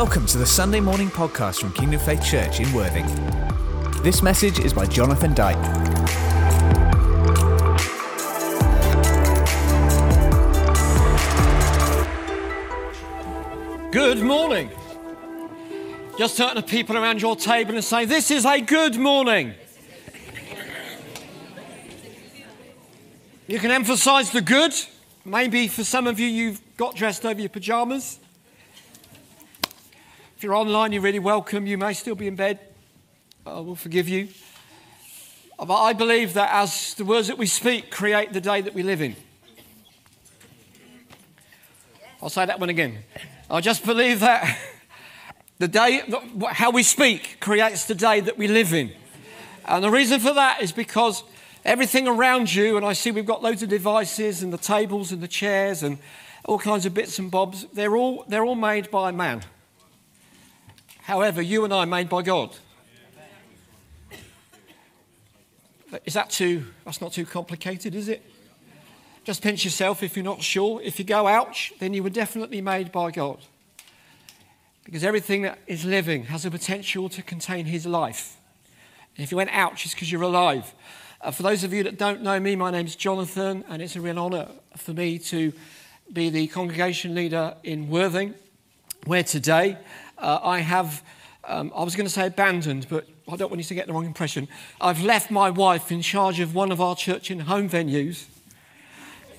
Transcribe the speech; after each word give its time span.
Welcome 0.00 0.26
to 0.26 0.38
the 0.38 0.46
Sunday 0.46 0.78
morning 0.78 1.08
podcast 1.08 1.58
from 1.58 1.72
Kingdom 1.72 1.98
Faith 1.98 2.22
Church 2.22 2.60
in 2.60 2.72
Worthing. 2.72 3.04
This 4.04 4.22
message 4.22 4.60
is 4.60 4.72
by 4.72 4.86
Jonathan 4.86 5.34
Dyke. 5.34 5.56
Good 13.90 14.20
morning. 14.20 14.70
Just 16.16 16.36
turn 16.36 16.54
to 16.54 16.62
people 16.62 16.96
around 16.96 17.20
your 17.20 17.34
table 17.34 17.74
and 17.74 17.82
say, 17.82 18.04
This 18.04 18.30
is 18.30 18.46
a 18.46 18.60
good 18.60 18.96
morning. 18.96 19.52
You 23.48 23.58
can 23.58 23.72
emphasize 23.72 24.30
the 24.30 24.42
good. 24.42 24.74
Maybe 25.24 25.66
for 25.66 25.82
some 25.82 26.06
of 26.06 26.20
you, 26.20 26.28
you've 26.28 26.62
got 26.76 26.94
dressed 26.94 27.26
over 27.26 27.40
your 27.40 27.48
pajamas. 27.48 28.20
If 30.38 30.44
you're 30.44 30.54
online, 30.54 30.92
you're 30.92 31.02
really 31.02 31.18
welcome. 31.18 31.66
You 31.66 31.76
may 31.76 31.92
still 31.94 32.14
be 32.14 32.28
in 32.28 32.36
bed. 32.36 32.60
I 33.44 33.54
will 33.54 33.74
forgive 33.74 34.08
you. 34.08 34.28
But 35.58 35.74
I 35.74 35.92
believe 35.94 36.34
that 36.34 36.50
as 36.52 36.94
the 36.94 37.04
words 37.04 37.26
that 37.26 37.38
we 37.38 37.46
speak 37.46 37.90
create 37.90 38.32
the 38.32 38.40
day 38.40 38.60
that 38.60 38.72
we 38.72 38.84
live 38.84 39.02
in. 39.02 39.16
I'll 42.22 42.28
say 42.28 42.46
that 42.46 42.60
one 42.60 42.68
again. 42.68 42.98
I 43.50 43.60
just 43.60 43.84
believe 43.84 44.20
that 44.20 44.56
the 45.58 45.66
day, 45.66 46.04
how 46.50 46.70
we 46.70 46.84
speak 46.84 47.38
creates 47.40 47.86
the 47.86 47.96
day 47.96 48.20
that 48.20 48.38
we 48.38 48.46
live 48.46 48.72
in. 48.72 48.92
And 49.64 49.82
the 49.82 49.90
reason 49.90 50.20
for 50.20 50.34
that 50.34 50.62
is 50.62 50.70
because 50.70 51.24
everything 51.64 52.06
around 52.06 52.54
you, 52.54 52.76
and 52.76 52.86
I 52.86 52.92
see 52.92 53.10
we've 53.10 53.26
got 53.26 53.42
loads 53.42 53.64
of 53.64 53.70
devices 53.70 54.44
and 54.44 54.52
the 54.52 54.56
tables 54.56 55.10
and 55.10 55.20
the 55.20 55.26
chairs 55.26 55.82
and 55.82 55.98
all 56.44 56.60
kinds 56.60 56.86
of 56.86 56.94
bits 56.94 57.18
and 57.18 57.28
bobs, 57.28 57.66
they're 57.72 57.96
all, 57.96 58.24
they're 58.28 58.44
all 58.44 58.54
made 58.54 58.88
by 58.92 59.10
man. 59.10 59.42
However, 61.08 61.40
you 61.40 61.64
and 61.64 61.72
I 61.72 61.78
are 61.78 61.86
made 61.86 62.10
by 62.10 62.20
God. 62.20 62.54
Is 66.04 66.12
that 66.12 66.28
too, 66.28 66.66
that's 66.84 67.00
not 67.00 67.14
too 67.14 67.24
complicated, 67.24 67.94
is 67.94 68.08
it? 68.08 68.22
Just 69.24 69.40
pinch 69.40 69.64
yourself 69.64 70.02
if 70.02 70.18
you're 70.18 70.24
not 70.24 70.42
sure. 70.42 70.82
If 70.82 70.98
you 70.98 71.06
go, 71.06 71.26
ouch, 71.26 71.72
then 71.78 71.94
you 71.94 72.02
were 72.02 72.10
definitely 72.10 72.60
made 72.60 72.92
by 72.92 73.10
God. 73.10 73.38
Because 74.84 75.02
everything 75.02 75.40
that 75.42 75.58
is 75.66 75.82
living 75.86 76.24
has 76.24 76.42
the 76.42 76.50
potential 76.50 77.08
to 77.08 77.22
contain 77.22 77.64
His 77.64 77.86
life. 77.86 78.36
And 79.16 79.24
if 79.24 79.30
you 79.30 79.38
went, 79.38 79.48
ouch, 79.54 79.86
it's 79.86 79.94
because 79.94 80.12
you're 80.12 80.20
alive. 80.20 80.74
Uh, 81.22 81.30
for 81.30 81.42
those 81.42 81.64
of 81.64 81.72
you 81.72 81.84
that 81.84 81.96
don't 81.96 82.20
know 82.20 82.38
me, 82.38 82.54
my 82.54 82.70
name 82.70 82.84
is 82.84 82.96
Jonathan, 82.96 83.64
and 83.70 83.80
it's 83.80 83.96
a 83.96 84.02
real 84.02 84.18
honour 84.18 84.48
for 84.76 84.92
me 84.92 85.18
to 85.20 85.54
be 86.12 86.28
the 86.28 86.48
congregation 86.48 87.14
leader 87.14 87.54
in 87.64 87.88
Worthing, 87.88 88.34
where 89.06 89.22
today 89.22 89.78
uh, 90.18 90.40
I 90.42 90.60
have, 90.60 91.02
um, 91.44 91.72
I 91.74 91.82
was 91.84 91.96
going 91.96 92.06
to 92.06 92.12
say 92.12 92.26
abandoned, 92.26 92.86
but 92.88 93.06
I 93.30 93.36
don't 93.36 93.50
want 93.50 93.58
you 93.60 93.64
to 93.64 93.74
get 93.74 93.86
the 93.86 93.92
wrong 93.92 94.06
impression. 94.06 94.48
I've 94.80 95.02
left 95.02 95.30
my 95.30 95.50
wife 95.50 95.92
in 95.92 96.02
charge 96.02 96.40
of 96.40 96.54
one 96.54 96.72
of 96.72 96.80
our 96.80 96.96
church 96.96 97.30
in 97.30 97.40
home 97.40 97.68
venues. 97.68 98.26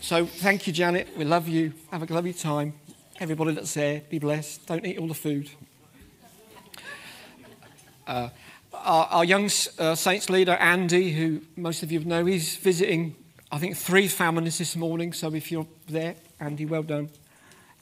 So 0.02 0.26
thank 0.26 0.68
you, 0.68 0.74
Janet. 0.74 1.10
We 1.18 1.26
love 1.26 1.48
you. 1.48 1.74
Have 1.92 2.10
a 2.10 2.14
lovely 2.14 2.34
time. 2.34 2.74
Everybody 3.20 3.54
that's 3.54 3.74
there, 3.74 4.02
be 4.10 4.20
blessed. 4.20 4.66
Don't 4.66 4.86
eat 4.86 4.98
all 4.98 5.08
the 5.08 5.14
food. 5.14 5.50
Uh, 8.08 8.30
our, 8.74 9.06
our, 9.08 9.26
young 9.26 9.50
uh, 9.78 9.94
Saints 9.94 10.30
leader, 10.30 10.54
Andy, 10.54 11.12
who 11.12 11.42
most 11.56 11.84
of 11.84 11.92
you 11.92 12.00
know, 12.00 12.26
he's 12.26 12.56
visiting, 12.56 13.16
I 13.52 13.60
think, 13.60 13.76
three 13.76 14.08
families 14.08 14.58
this 14.58 14.76
morning. 14.76 15.14
So 15.14 15.34
if 15.34 15.52
you're 15.52 15.68
there, 15.88 16.16
Andy, 16.40 16.66
well 16.66 16.84
done. 16.84 17.10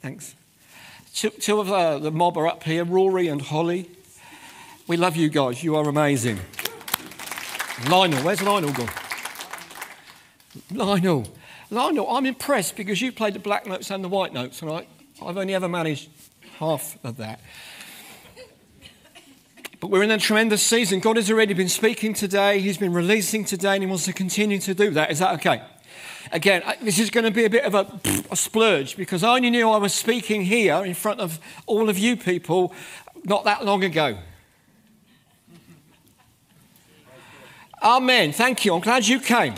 Thanks. 0.01 0.35
Two, 1.13 1.29
two 1.31 1.59
of 1.59 1.71
uh, 1.71 1.99
the 1.99 2.11
mob 2.11 2.37
are 2.37 2.47
up 2.47 2.63
here, 2.63 2.83
Rory 2.83 3.27
and 3.27 3.41
Holly. 3.41 3.89
We 4.87 4.97
love 4.97 5.15
you 5.15 5.29
guys. 5.29 5.63
You 5.63 5.75
are 5.75 5.87
amazing. 5.87 6.39
Lionel, 7.89 8.23
where's 8.23 8.41
Lionel 8.41 8.71
gone? 8.73 8.89
Lionel. 10.71 11.27
Lionel, 11.69 12.09
I'm 12.09 12.25
impressed 12.25 12.75
because 12.75 13.01
you 13.01 13.11
played 13.11 13.33
the 13.33 13.39
black 13.39 13.65
notes 13.67 13.91
and 13.91 14.03
the 14.03 14.09
white 14.09 14.33
notes, 14.33 14.63
all 14.63 14.69
right? 14.69 14.87
I've 15.21 15.37
only 15.37 15.53
ever 15.53 15.67
managed 15.67 16.09
half 16.59 16.97
of 17.03 17.17
that. 17.17 17.39
But 19.79 19.91
we're 19.91 20.03
in 20.03 20.11
a 20.11 20.17
tremendous 20.17 20.63
season. 20.63 20.99
God 20.99 21.17
has 21.17 21.29
already 21.29 21.53
been 21.53 21.69
speaking 21.69 22.13
today, 22.13 22.59
He's 22.59 22.77
been 22.77 22.93
releasing 22.93 23.45
today, 23.45 23.73
and 23.73 23.83
He 23.83 23.87
wants 23.87 24.05
to 24.05 24.13
continue 24.13 24.59
to 24.59 24.73
do 24.73 24.91
that. 24.91 25.11
Is 25.11 25.19
that 25.19 25.35
okay? 25.35 25.61
Again, 26.31 26.63
this 26.81 26.99
is 26.99 27.09
going 27.09 27.23
to 27.23 27.31
be 27.31 27.45
a 27.45 27.49
bit 27.49 27.63
of 27.63 27.75
a, 27.75 27.87
a 28.31 28.35
splurge 28.35 28.97
because 28.97 29.23
I 29.23 29.35
only 29.35 29.49
knew 29.49 29.69
I 29.69 29.77
was 29.77 29.93
speaking 29.93 30.43
here 30.43 30.83
in 30.83 30.93
front 30.93 31.19
of 31.19 31.39
all 31.65 31.89
of 31.89 31.97
you 31.97 32.17
people 32.17 32.73
not 33.23 33.43
that 33.45 33.65
long 33.65 33.83
ago. 33.83 34.17
Amen. 37.81 38.31
Thank 38.33 38.65
you. 38.65 38.73
I'm 38.73 38.81
glad 38.81 39.07
you 39.07 39.19
came. 39.19 39.53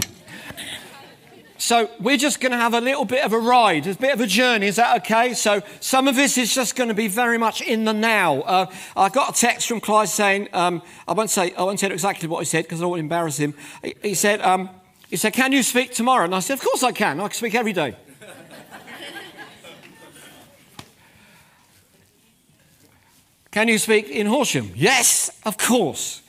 So 1.57 1.89
we're 1.99 2.17
just 2.17 2.39
going 2.39 2.53
to 2.53 2.57
have 2.57 2.73
a 2.73 2.79
little 2.79 3.03
bit 3.03 3.23
of 3.23 3.33
a 3.33 3.37
ride, 3.37 3.85
a 3.85 3.93
bit 3.93 4.13
of 4.13 4.21
a 4.21 4.27
journey. 4.27 4.67
Is 4.67 4.77
that 4.77 4.95
okay? 5.01 5.33
So 5.33 5.61
some 5.81 6.07
of 6.07 6.15
this 6.15 6.37
is 6.37 6.55
just 6.55 6.75
going 6.77 6.87
to 6.87 6.93
be 6.93 7.09
very 7.09 7.37
much 7.37 7.61
in 7.61 7.83
the 7.83 7.91
now. 7.91 8.41
Uh, 8.41 8.71
I 8.95 9.09
got 9.09 9.35
a 9.35 9.39
text 9.39 9.67
from 9.67 9.81
Clive 9.81 10.07
saying, 10.07 10.47
um, 10.53 10.81
I 11.05 11.11
won't 11.11 11.29
say, 11.29 11.53
I 11.55 11.63
won't 11.63 11.77
tell 11.77 11.91
exactly 11.91 12.29
what 12.29 12.39
he 12.39 12.45
said 12.45 12.63
because 12.63 12.79
I 12.79 12.83
don't 12.83 12.91
want 12.91 12.99
to 12.99 13.03
embarrass 13.03 13.37
him. 13.37 13.53
He, 13.83 13.95
he 14.01 14.13
said, 14.13 14.41
um, 14.41 14.69
he 15.09 15.17
said, 15.17 15.33
"Can 15.33 15.51
you 15.51 15.63
speak 15.63 15.93
tomorrow?" 15.93 16.25
And 16.25 16.35
I 16.35 16.39
said, 16.39 16.53
"Of 16.53 16.61
course 16.61 16.83
I 16.83 16.91
can. 16.91 17.19
I 17.19 17.27
can 17.27 17.35
speak 17.35 17.55
every 17.55 17.73
day." 17.73 17.95
can 23.51 23.67
you 23.67 23.79
speak 23.79 24.07
in 24.09 24.27
Horsham? 24.27 24.71
Yes, 24.75 25.31
of 25.45 25.57
course. 25.57 26.21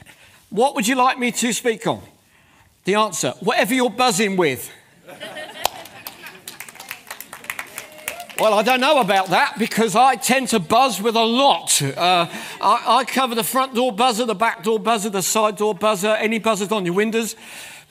What 0.49 0.75
would 0.75 0.89
you 0.89 0.97
like 0.97 1.19
me 1.19 1.31
to 1.31 1.53
speak 1.53 1.87
on? 1.87 2.01
The 2.85 2.95
answer: 2.95 3.35
whatever 3.41 3.75
you're 3.75 3.91
buzzing 3.91 4.37
with. 4.37 4.71
Well, 8.39 8.55
I 8.55 8.63
don't 8.63 8.81
know 8.81 9.01
about 9.01 9.27
that 9.27 9.59
because 9.59 9.95
I 9.95 10.17
tend 10.17 10.49
to 10.49 10.59
buzz 10.59 11.03
with 11.03 11.15
a 11.15 11.23
lot. 11.23 11.83
Uh, 11.83 12.27
I, 12.63 12.85
I, 12.87 13.05
cover 13.05 13.35
the 13.35 13.45
front 13.45 13.75
door 13.75 13.93
buzzer, 13.93 14.25
the 14.25 14.35
back 14.35 14.65
door 14.65 14.81
buzzer, 14.81 15.11
the 15.11 15.21
side 15.21 15.59
door 15.59 15.75
buzzer, 15.75 16.15
any 16.15 16.39
buzzers 16.39 16.73
on 16.73 16.87
your 16.87 16.95
windows 16.95 17.37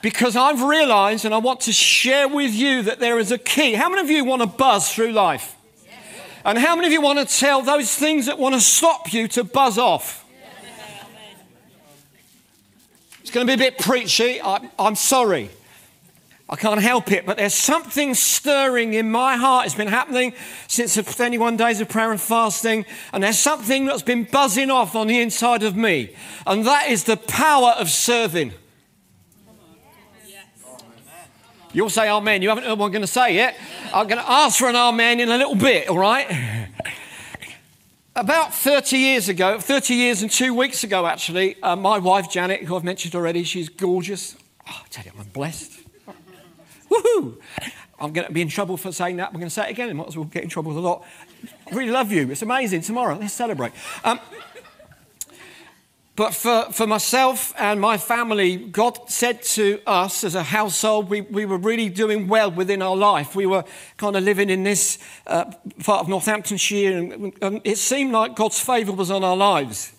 because 0.02 0.36
I've 0.36 0.62
realized 0.62 1.24
and 1.24 1.34
I 1.34 1.38
want 1.38 1.60
to 1.62 1.72
share 1.72 2.28
with 2.28 2.54
you 2.54 2.82
that 2.82 3.00
there 3.00 3.18
is 3.18 3.30
a 3.30 3.38
key. 3.38 3.74
How 3.74 3.88
many 3.88 4.02
of 4.02 4.10
you 4.10 4.24
want 4.24 4.42
to 4.42 4.46
buzz 4.46 4.92
through 4.92 5.12
life? 5.12 5.56
And 6.44 6.56
how 6.56 6.74
many 6.74 6.86
of 6.86 6.92
you 6.92 7.02
want 7.02 7.18
to 7.18 7.38
tell 7.38 7.60
those 7.60 7.94
things 7.94 8.26
that 8.26 8.38
want 8.38 8.54
to 8.54 8.60
stop 8.60 9.12
you 9.12 9.28
to 9.28 9.44
buzz 9.44 9.76
off? 9.76 10.24
It's 13.20 13.30
going 13.30 13.46
to 13.46 13.56
be 13.56 13.62
a 13.62 13.70
bit 13.70 13.78
preachy. 13.78 14.40
I, 14.40 14.68
I'm 14.78 14.96
sorry. 14.96 15.50
I 16.48 16.56
can't 16.56 16.82
help 16.82 17.12
it, 17.12 17.26
but 17.26 17.36
there's 17.36 17.54
something 17.54 18.14
stirring 18.14 18.94
in 18.94 19.08
my 19.08 19.36
heart. 19.36 19.66
It's 19.66 19.74
been 19.76 19.86
happening 19.86 20.32
since 20.66 20.94
the 20.94 21.04
21 21.04 21.56
days 21.56 21.80
of 21.80 21.88
prayer 21.88 22.10
and 22.10 22.20
fasting, 22.20 22.86
and 23.12 23.22
there's 23.22 23.38
something 23.38 23.86
that's 23.86 24.02
been 24.02 24.24
buzzing 24.24 24.68
off 24.68 24.96
on 24.96 25.06
the 25.06 25.20
inside 25.20 25.62
of 25.62 25.76
me, 25.76 26.16
and 26.48 26.66
that 26.66 26.88
is 26.88 27.04
the 27.04 27.16
power 27.16 27.74
of 27.78 27.88
serving. 27.88 28.52
You'll 31.72 31.90
say 31.90 32.10
amen. 32.10 32.42
You 32.42 32.48
haven't 32.48 32.64
heard 32.64 32.78
what 32.78 32.86
I'm 32.86 32.92
going 32.92 33.02
to 33.02 33.06
say 33.06 33.34
yet. 33.34 33.56
I'm 33.94 34.08
going 34.08 34.18
to 34.18 34.28
ask 34.28 34.58
for 34.58 34.68
an 34.68 34.74
amen 34.74 35.20
in 35.20 35.28
a 35.28 35.36
little 35.36 35.54
bit, 35.54 35.88
all 35.88 35.98
right? 35.98 36.68
About 38.16 38.52
30 38.52 38.98
years 38.98 39.28
ago, 39.28 39.60
30 39.60 39.94
years 39.94 40.22
and 40.22 40.30
two 40.30 40.52
weeks 40.52 40.82
ago, 40.82 41.06
actually, 41.06 41.62
uh, 41.62 41.76
my 41.76 41.98
wife 41.98 42.28
Janet, 42.28 42.64
who 42.64 42.74
I've 42.74 42.82
mentioned 42.82 43.14
already, 43.14 43.44
she's 43.44 43.68
gorgeous. 43.68 44.36
Oh, 44.68 44.82
I 44.84 44.88
tell 44.90 45.04
you, 45.04 45.12
I'm 45.16 45.28
blessed. 45.28 45.78
Woohoo! 46.90 47.36
I'm 48.00 48.12
going 48.12 48.26
to 48.26 48.32
be 48.32 48.40
in 48.40 48.48
trouble 48.48 48.76
for 48.76 48.90
saying 48.90 49.18
that. 49.18 49.28
I'm 49.28 49.34
going 49.34 49.44
to 49.44 49.50
say 49.50 49.68
it 49.68 49.70
again. 49.70 49.90
I 49.90 49.92
might 49.92 50.08
as 50.08 50.16
well 50.16 50.24
get 50.24 50.42
in 50.42 50.48
trouble 50.48 50.70
with 50.70 50.78
a 50.78 50.86
lot. 50.86 51.04
I 51.70 51.74
really 51.74 51.92
love 51.92 52.10
you. 52.10 52.30
It's 52.30 52.42
amazing. 52.42 52.80
Tomorrow, 52.80 53.16
let's 53.16 53.34
celebrate. 53.34 53.72
Um, 54.02 54.18
but 56.20 56.34
for, 56.34 56.70
for 56.70 56.86
myself 56.86 57.54
and 57.56 57.80
my 57.80 57.96
family, 57.96 58.56
God 58.58 59.08
said 59.08 59.42
to 59.54 59.80
us 59.86 60.22
as 60.22 60.34
a 60.34 60.42
household, 60.42 61.08
we, 61.08 61.22
we 61.22 61.46
were 61.46 61.56
really 61.56 61.88
doing 61.88 62.28
well 62.28 62.50
within 62.50 62.82
our 62.82 62.94
life. 62.94 63.34
We 63.34 63.46
were 63.46 63.64
kind 63.96 64.14
of 64.14 64.22
living 64.22 64.50
in 64.50 64.62
this 64.62 64.98
uh, 65.26 65.50
part 65.82 66.02
of 66.02 66.10
Northamptonshire, 66.10 66.98
and, 66.98 67.32
and 67.40 67.60
it 67.64 67.78
seemed 67.78 68.12
like 68.12 68.36
God's 68.36 68.60
favour 68.60 68.92
was 68.92 69.10
on 69.10 69.24
our 69.24 69.34
lives. 69.34 69.94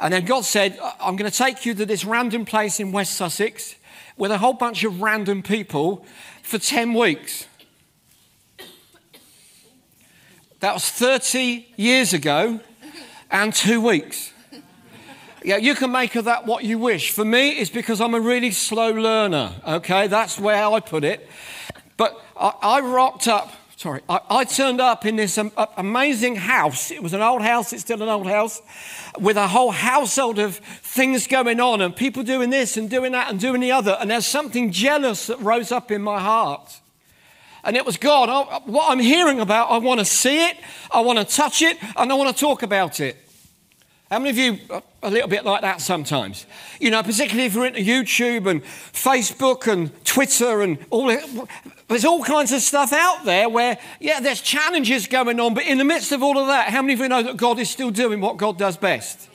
And 0.00 0.14
then 0.14 0.24
God 0.24 0.46
said, 0.46 0.78
I'm 0.98 1.16
going 1.16 1.30
to 1.30 1.36
take 1.36 1.66
you 1.66 1.74
to 1.74 1.84
this 1.84 2.06
random 2.06 2.46
place 2.46 2.80
in 2.80 2.90
West 2.90 3.12
Sussex 3.16 3.74
with 4.16 4.30
a 4.30 4.38
whole 4.38 4.54
bunch 4.54 4.82
of 4.84 5.02
random 5.02 5.42
people 5.42 6.06
for 6.42 6.56
10 6.56 6.94
weeks. 6.94 7.46
That 10.60 10.72
was 10.72 10.88
30 10.88 11.66
years 11.76 12.14
ago 12.14 12.60
and 13.30 13.52
two 13.52 13.82
weeks. 13.82 14.29
Yeah, 15.42 15.56
you 15.56 15.74
can 15.74 15.90
make 15.90 16.16
of 16.16 16.26
that 16.26 16.46
what 16.46 16.64
you 16.64 16.78
wish. 16.78 17.12
For 17.12 17.24
me, 17.24 17.50
it's 17.50 17.70
because 17.70 18.00
I'm 18.00 18.14
a 18.14 18.20
really 18.20 18.50
slow 18.50 18.90
learner, 18.92 19.52
okay? 19.66 20.06
That's 20.06 20.38
where 20.38 20.64
I 20.64 20.80
put 20.80 21.02
it. 21.04 21.28
But 21.96 22.22
I, 22.38 22.52
I 22.62 22.80
rocked 22.80 23.26
up 23.28 23.52
sorry, 23.80 24.02
I, 24.10 24.20
I 24.28 24.44
turned 24.44 24.78
up 24.78 25.06
in 25.06 25.16
this 25.16 25.38
um, 25.38 25.50
amazing 25.78 26.36
house. 26.36 26.90
It 26.90 27.02
was 27.02 27.14
an 27.14 27.22
old 27.22 27.40
house, 27.40 27.72
it's 27.72 27.80
still 27.80 28.02
an 28.02 28.10
old 28.10 28.26
house, 28.26 28.60
with 29.18 29.38
a 29.38 29.48
whole 29.48 29.70
household 29.70 30.38
of 30.38 30.56
things 30.56 31.26
going 31.26 31.60
on 31.60 31.80
and 31.80 31.96
people 31.96 32.22
doing 32.22 32.50
this 32.50 32.76
and 32.76 32.90
doing 32.90 33.12
that 33.12 33.30
and 33.30 33.40
doing 33.40 33.62
the 33.62 33.72
other. 33.72 33.96
And 33.98 34.10
there's 34.10 34.26
something 34.26 34.70
jealous 34.70 35.28
that 35.28 35.40
rose 35.40 35.72
up 35.72 35.90
in 35.90 36.02
my 36.02 36.20
heart. 36.20 36.78
And 37.64 37.74
it 37.74 37.86
was 37.86 37.96
God, 37.96 38.28
I, 38.28 38.60
what 38.66 38.90
I'm 38.90 38.98
hearing 38.98 39.40
about, 39.40 39.70
I 39.70 39.78
want 39.78 40.00
to 40.00 40.04
see 40.04 40.46
it, 40.46 40.58
I 40.90 41.00
want 41.00 41.18
to 41.18 41.24
touch 41.24 41.62
it, 41.62 41.78
and 41.96 42.12
I 42.12 42.14
want 42.16 42.36
to 42.36 42.38
talk 42.38 42.62
about 42.62 43.00
it. 43.00 43.16
How 44.10 44.18
many 44.18 44.30
of 44.30 44.38
you 44.38 44.82
a 45.04 45.08
little 45.08 45.28
bit 45.28 45.44
like 45.44 45.60
that 45.60 45.80
sometimes? 45.80 46.44
You 46.80 46.90
know, 46.90 47.00
particularly 47.00 47.46
if 47.46 47.54
you're 47.54 47.66
into 47.66 47.78
YouTube 47.78 48.50
and 48.50 48.60
Facebook 48.64 49.70
and 49.70 50.04
Twitter 50.04 50.62
and 50.62 50.78
all 50.90 51.06
there's 51.86 52.04
all 52.04 52.24
kinds 52.24 52.50
of 52.50 52.60
stuff 52.60 52.92
out 52.92 53.24
there 53.24 53.48
where, 53.48 53.78
yeah, 54.00 54.18
there's 54.18 54.40
challenges 54.40 55.06
going 55.06 55.38
on, 55.38 55.54
but 55.54 55.64
in 55.64 55.78
the 55.78 55.84
midst 55.84 56.10
of 56.10 56.24
all 56.24 56.38
of 56.38 56.48
that, 56.48 56.70
how 56.70 56.82
many 56.82 56.94
of 56.94 56.98
you 56.98 57.08
know 57.08 57.22
that 57.22 57.36
God 57.36 57.60
is 57.60 57.70
still 57.70 57.92
doing 57.92 58.20
what 58.20 58.36
God 58.36 58.58
does 58.58 58.76
best? 58.76 59.28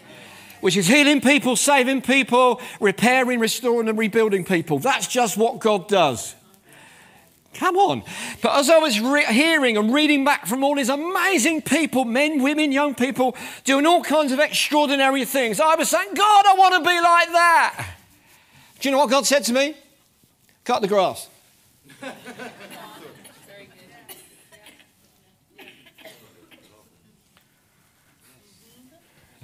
Which 0.60 0.75
is 0.75 0.88
healing 0.88 1.22
people, 1.22 1.56
saving 1.56 2.01
people, 2.01 2.60
repairing, 2.81 3.39
restoring, 3.39 3.88
and 3.88 3.98
rebuilding 3.98 4.44
people. 4.44 4.80
That's 4.80 5.07
just 5.07 5.38
what 5.38 5.60
God 5.60 5.88
does. 5.88 6.36
Come 7.55 7.77
on. 7.77 8.03
But 8.41 8.59
as 8.59 8.69
I 8.69 8.77
was 8.77 8.99
re- 8.99 9.25
hearing 9.25 9.77
and 9.77 9.93
reading 9.93 10.25
back 10.25 10.45
from 10.45 10.63
all 10.63 10.75
these 10.75 10.89
amazing 10.89 11.61
people, 11.61 12.03
men, 12.03 12.43
women, 12.43 12.71
young 12.71 12.95
people, 12.95 13.35
doing 13.63 13.85
all 13.85 14.03
kinds 14.03 14.33
of 14.33 14.39
extraordinary 14.39 15.23
things, 15.23 15.59
I 15.61 15.75
was 15.75 15.89
saying, 15.89 16.09
God, 16.13 16.45
I 16.45 16.55
want 16.55 16.73
to 16.75 16.81
be 16.81 16.99
like 16.99 17.29
that. 17.29 17.95
Do 18.79 18.89
you 18.89 18.91
know 18.91 18.99
what 18.99 19.09
God 19.09 19.25
said 19.25 19.45
to 19.45 19.53
me? 19.53 19.75
Cut 20.65 20.81
the 20.81 20.87
grass. 20.87 21.29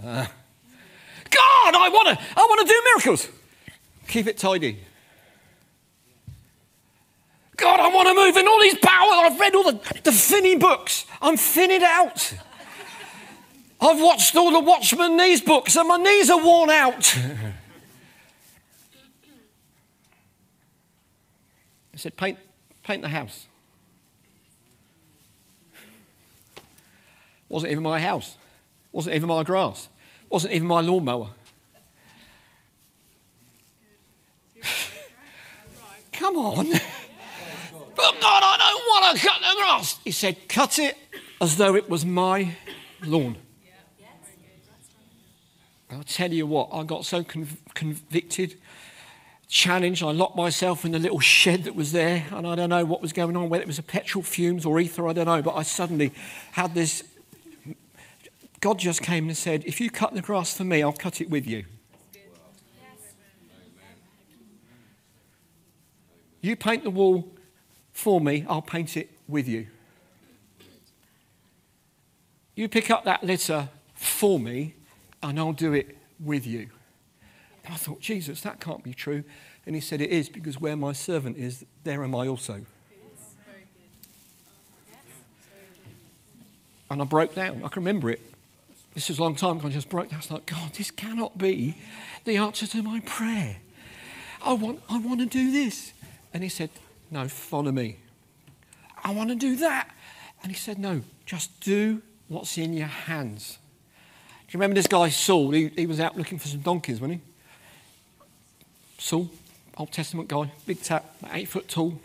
Uh, 0.04 0.26
God, 1.30 1.76
I 1.76 1.90
want 1.90 2.20
to 2.20 2.26
I 2.36 2.42
want 2.42 2.68
to 2.68 2.74
do 2.74 2.82
miracles. 2.84 3.30
Keep 4.08 4.28
it 4.28 4.38
tidy. 4.38 4.80
God, 7.62 7.80
I 7.80 7.88
want 7.90 8.08
to 8.08 8.16
move 8.16 8.36
in 8.38 8.48
all 8.48 8.60
these 8.60 8.78
powers. 8.80 9.32
I've 9.32 9.40
read 9.40 9.56
all 9.56 9.64
the, 9.64 9.80
the 10.04 10.12
Finney 10.12 10.56
books. 10.56 11.06
I'm 11.22 11.38
Finned 11.38 11.84
out. 11.84 12.34
I've 13.80 14.02
watched 14.02 14.36
all 14.36 14.52
the 14.52 14.60
Watchman 14.60 15.16
Nee's 15.18 15.42
books 15.42 15.76
and 15.76 15.88
my 15.88 15.98
knees 15.98 16.30
are 16.30 16.44
worn 16.44 16.70
out. 16.70 17.18
I 21.94 21.98
said, 21.98 22.16
paint, 22.16 22.38
paint 22.84 23.02
the 23.02 23.10
house. 23.10 23.48
Wasn't 27.50 27.72
even 27.72 27.84
my 27.84 28.00
house. 28.00 28.38
Wasn't 28.92 29.16
even 29.16 29.30
my 29.30 29.44
grass. 29.44 29.90
Wasn't 30.30 30.54
even 30.54 30.68
my 30.68 30.82
lawnmower. 30.82 31.30
Come 36.14 36.38
on. 36.38 36.72
But 37.96 38.22
God, 38.22 38.44
I 38.44 38.58
don't 38.58 39.04
want 39.04 39.18
to 39.18 39.28
cut 39.28 39.40
the 39.40 39.56
grass. 39.58 40.00
He 40.04 40.12
said, 40.12 40.48
cut 40.48 40.80
it 40.80 40.98
as 41.40 41.58
though 41.58 41.76
it 41.76 41.90
was 41.90 42.06
my 42.06 42.56
lawn. 43.04 43.38
I'll 45.92 46.04
tell 46.04 46.32
you 46.32 46.48
what, 46.48 46.70
I 46.72 46.84
got 46.84 47.06
so 47.06 47.22
conv- 47.22 47.58
convicted, 47.74 48.58
challenged. 49.50 50.02
I 50.04 50.12
locked 50.12 50.38
myself 50.38 50.86
in 50.86 50.94
the 50.94 51.00
little 51.00 51.20
shed 51.20 51.66
that 51.66 51.76
was 51.76 51.92
there, 51.92 52.26
and 52.32 52.48
I 52.48 52.56
don't 52.56 52.70
know 52.70 52.86
what 52.86 53.02
was 53.02 53.12
going 53.12 53.36
on, 53.36 53.50
whether 53.50 53.62
it 53.62 53.68
was 53.68 53.80
a 53.80 53.84
petrol 53.84 54.24
fumes 54.24 54.66
or 54.66 54.80
ether, 54.80 55.06
I 55.08 55.14
don't 55.14 55.26
know. 55.26 55.42
But 55.42 55.56
I 55.56 55.64
suddenly 55.64 56.14
had 56.54 56.74
this. 56.74 57.04
God 58.62 58.80
just 58.80 59.02
came 59.02 59.28
and 59.28 59.36
said, 59.36 59.66
If 59.66 59.82
you 59.82 59.90
cut 59.90 60.14
the 60.14 60.22
grass 60.22 60.56
for 60.56 60.64
me, 60.64 60.82
I'll 60.82 60.94
cut 60.94 61.20
it 61.20 61.30
with 61.30 61.46
you. 61.46 61.66
You 66.40 66.56
paint 66.56 66.84
the 66.84 66.90
wall 66.90 67.28
for 67.94 68.22
me, 68.22 68.46
I'll 68.48 68.62
paint 68.62 68.98
it 68.98 69.10
with 69.28 69.48
you. 69.48 69.68
You 72.56 72.68
pick 72.68 72.92
up 72.92 73.06
that 73.06 73.24
litter 73.24 73.70
for 73.96 74.40
me, 74.40 74.76
and 75.24 75.40
I'll 75.40 75.54
do 75.54 75.74
it 75.74 75.98
with 76.20 76.46
you. 76.46 76.70
And 77.66 77.74
I 77.74 77.78
thought, 77.78 78.00
Jesus, 78.02 78.42
that 78.42 78.60
can't 78.60 78.84
be 78.84 78.94
true. 78.94 79.24
And 79.66 79.76
he 79.76 79.82
said, 79.82 80.02
It 80.02 80.10
is, 80.10 80.30
because 80.30 80.60
where 80.60 80.76
my 80.76 80.94
servant 80.94 81.38
is, 81.38 81.66
there 81.84 82.04
am 82.04 82.16
I 82.16 82.28
also. 82.28 82.62
And 86.90 87.02
I 87.02 87.06
broke 87.06 87.36
down. 87.36 87.62
I 87.64 87.70
can 87.70 87.84
remember 87.84 88.10
it. 88.10 88.20
This 88.94 89.08
was 89.08 89.18
a 89.18 89.24
long 89.24 89.36
time 89.36 89.58
ago. 89.58 89.70
I 89.70 89.72
just 89.72 89.88
broke 89.88 90.10
down. 90.10 90.16
I 90.16 90.18
was 90.18 90.32
like, 90.32 90.46
God, 90.46 90.74
this 90.74 90.92
cannot 90.92 91.38
be 91.38 91.78
the 92.26 92.36
answer 92.36 92.68
to 92.68 92.84
my 92.84 93.00
prayer. 93.02 93.58
I 94.44 94.54
want, 94.54 94.82
I 94.90 95.00
want 95.00 95.22
to 95.22 95.26
do 95.26 95.52
this. 95.52 95.94
And 96.34 96.44
he 96.44 96.50
said, 96.50 96.70
no, 97.12 97.28
follow 97.28 97.72
me. 97.72 97.98
I 99.04 99.12
want 99.12 99.30
to 99.30 99.36
do 99.36 99.58
that. 99.58 99.90
And 100.42 100.52
he 100.52 100.58
said, 100.58 100.80
No, 100.80 101.02
just 101.26 101.60
do 101.60 102.02
what's 102.30 102.58
in 102.58 102.74
your 102.74 102.88
hands. 102.88 103.58
Do 104.48 104.58
you 104.58 104.60
remember 104.60 104.76
this 104.76 104.88
guy, 104.88 105.10
Saul? 105.10 105.52
He, 105.52 105.68
he 105.68 105.86
was 105.86 106.00
out 106.00 106.18
looking 106.18 106.40
for 106.40 106.48
some 106.48 106.62
donkeys, 106.62 107.00
wasn't 107.00 107.20
he? 107.20 108.26
Saul, 108.98 109.30
Old 109.78 109.92
Testament 109.92 110.30
guy, 110.30 110.52
big 110.66 110.82
tap, 110.82 111.06
eight 111.34 111.48
foot 111.48 111.68
tall. 111.68 112.00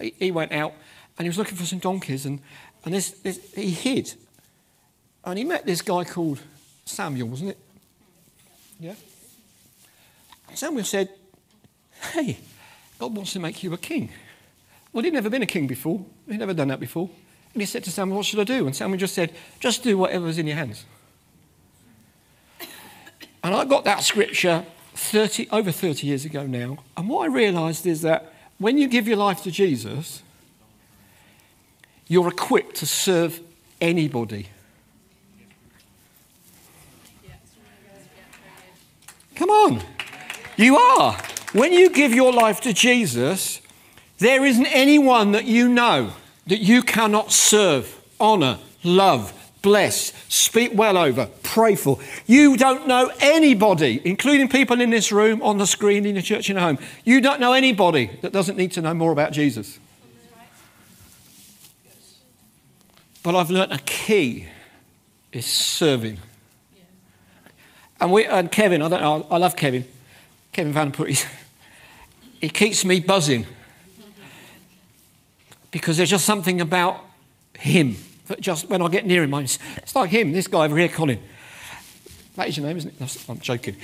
He, 0.00 0.14
he, 0.18 0.30
went 0.30 0.52
out 0.52 0.72
and 1.18 1.24
he 1.24 1.28
was 1.28 1.38
looking 1.38 1.56
for 1.56 1.64
some 1.64 1.78
donkeys 1.78 2.26
and, 2.26 2.40
and 2.84 2.94
this, 2.94 3.10
this, 3.10 3.52
he 3.54 3.70
hid. 3.70 4.14
And 5.24 5.38
he 5.38 5.44
met 5.44 5.64
this 5.64 5.82
guy 5.82 6.04
called 6.04 6.40
Samuel, 6.84 7.28
wasn't 7.28 7.50
it? 7.50 7.58
Yeah? 8.78 8.94
Samuel 10.54 10.84
said, 10.84 11.08
Hey, 12.12 12.38
God 12.98 13.16
wants 13.16 13.32
to 13.32 13.40
make 13.40 13.62
you 13.62 13.72
a 13.72 13.78
king. 13.78 14.10
Well, 14.94 15.02
he'd 15.02 15.12
never 15.12 15.28
been 15.28 15.42
a 15.42 15.46
king 15.46 15.66
before. 15.66 16.04
He'd 16.28 16.38
never 16.38 16.54
done 16.54 16.68
that 16.68 16.78
before. 16.78 17.10
And 17.52 17.60
he 17.60 17.66
said 17.66 17.82
to 17.84 17.90
Samuel, 17.90 18.18
What 18.18 18.26
should 18.26 18.38
I 18.38 18.44
do? 18.44 18.64
And 18.66 18.74
Samuel 18.74 18.98
just 18.98 19.14
said, 19.14 19.34
Just 19.58 19.82
do 19.82 19.98
whatever's 19.98 20.38
in 20.38 20.46
your 20.46 20.56
hands. 20.56 20.86
And 23.42 23.54
I 23.54 23.64
got 23.64 23.84
that 23.84 24.04
scripture 24.04 24.64
30, 24.94 25.48
over 25.50 25.72
30 25.72 26.06
years 26.06 26.24
ago 26.24 26.46
now. 26.46 26.78
And 26.96 27.08
what 27.08 27.24
I 27.24 27.26
realized 27.26 27.86
is 27.86 28.02
that 28.02 28.32
when 28.58 28.78
you 28.78 28.86
give 28.86 29.08
your 29.08 29.16
life 29.16 29.42
to 29.42 29.50
Jesus, 29.50 30.22
you're 32.06 32.28
equipped 32.28 32.76
to 32.76 32.86
serve 32.86 33.40
anybody. 33.80 34.48
Come 39.34 39.50
on. 39.50 39.82
You 40.56 40.76
are. 40.76 41.18
When 41.52 41.72
you 41.72 41.90
give 41.90 42.14
your 42.14 42.32
life 42.32 42.60
to 42.60 42.72
Jesus, 42.72 43.60
there 44.18 44.44
isn't 44.44 44.66
anyone 44.66 45.32
that 45.32 45.44
you 45.44 45.68
know 45.68 46.12
that 46.46 46.60
you 46.60 46.82
cannot 46.82 47.32
serve, 47.32 48.00
honour, 48.20 48.58
love, 48.82 49.32
bless, 49.62 50.12
speak 50.28 50.72
well 50.74 50.96
over, 50.96 51.28
pray 51.42 51.74
for. 51.74 51.98
You 52.26 52.56
don't 52.56 52.86
know 52.86 53.10
anybody, 53.20 54.00
including 54.04 54.48
people 54.48 54.80
in 54.80 54.90
this 54.90 55.10
room, 55.10 55.42
on 55.42 55.58
the 55.58 55.66
screen, 55.66 56.04
in 56.04 56.14
the 56.14 56.22
church, 56.22 56.50
in 56.50 56.56
the 56.56 56.62
home. 56.62 56.78
You 57.04 57.20
don't 57.20 57.40
know 57.40 57.54
anybody 57.54 58.10
that 58.20 58.32
doesn't 58.32 58.56
need 58.56 58.72
to 58.72 58.82
know 58.82 58.94
more 58.94 59.10
about 59.10 59.32
Jesus. 59.32 59.78
But 63.22 63.34
I've 63.34 63.50
learnt 63.50 63.72
a 63.72 63.78
key 63.78 64.48
is 65.32 65.46
serving. 65.46 66.18
And, 68.00 68.12
we, 68.12 68.26
and 68.26 68.52
Kevin, 68.52 68.82
I, 68.82 68.88
don't 68.88 69.00
know, 69.00 69.26
I 69.30 69.38
love 69.38 69.56
Kevin. 69.56 69.86
Kevin 70.52 70.74
Van 70.74 70.92
Put, 70.92 71.26
he 72.40 72.48
keeps 72.50 72.84
me 72.84 73.00
buzzing 73.00 73.46
because 75.74 75.96
there's 75.96 76.10
just 76.10 76.24
something 76.24 76.60
about 76.60 77.04
him 77.58 77.96
that 78.28 78.40
just 78.40 78.68
when 78.68 78.80
I 78.80 78.86
get 78.86 79.06
near 79.06 79.24
him, 79.24 79.34
it's, 79.34 79.58
it's 79.78 79.96
like 79.96 80.08
him, 80.08 80.30
this 80.30 80.46
guy 80.46 80.66
over 80.66 80.78
here, 80.78 80.88
Colin. 80.88 81.20
That 82.36 82.46
is 82.46 82.56
your 82.56 82.64
name, 82.64 82.76
isn't 82.76 82.94
it? 83.00 83.24
I'm 83.28 83.40
joking. 83.40 83.74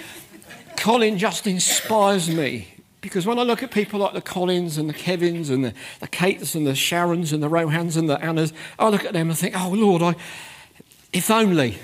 Colin 0.76 1.18
just 1.18 1.48
inspires 1.48 2.30
me 2.30 2.68
because 3.00 3.26
when 3.26 3.40
I 3.40 3.42
look 3.42 3.64
at 3.64 3.72
people 3.72 3.98
like 3.98 4.12
the 4.12 4.20
Collins 4.20 4.78
and 4.78 4.88
the 4.88 4.94
Kevins 4.94 5.50
and 5.50 5.64
the, 5.64 5.74
the 5.98 6.06
Kates 6.06 6.54
and 6.54 6.64
the 6.64 6.74
Sharons 6.74 7.32
and 7.32 7.42
the 7.42 7.50
Rohans 7.50 7.96
and 7.96 8.08
the 8.08 8.22
Annas, 8.24 8.52
I 8.78 8.88
look 8.88 9.04
at 9.04 9.12
them 9.12 9.28
and 9.28 9.36
think, 9.36 9.60
oh 9.60 9.70
Lord, 9.70 10.00
I, 10.00 10.14
if 11.12 11.28
only, 11.28 11.76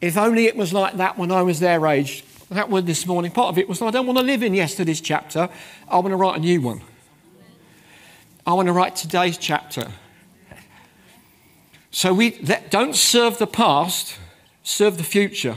if 0.00 0.16
only 0.16 0.46
it 0.46 0.54
was 0.54 0.72
like 0.72 0.98
that 0.98 1.18
when 1.18 1.32
I 1.32 1.42
was 1.42 1.58
their 1.58 1.84
age. 1.88 2.22
That 2.50 2.70
word 2.70 2.86
this 2.86 3.04
morning, 3.08 3.32
part 3.32 3.48
of 3.48 3.58
it 3.58 3.68
was, 3.68 3.82
I 3.82 3.90
don't 3.90 4.06
want 4.06 4.20
to 4.20 4.24
live 4.24 4.44
in 4.44 4.54
yesterday's 4.54 5.00
chapter, 5.00 5.48
I 5.88 5.96
want 5.96 6.10
to 6.10 6.16
write 6.16 6.36
a 6.36 6.40
new 6.40 6.60
one. 6.60 6.80
I 8.48 8.54
want 8.54 8.64
to 8.68 8.72
write 8.72 8.96
today's 8.96 9.36
chapter. 9.36 9.88
So 11.90 12.14
we 12.14 12.30
don't 12.70 12.96
serve 12.96 13.36
the 13.36 13.46
past, 13.46 14.16
serve 14.62 14.96
the 14.96 15.04
future. 15.04 15.54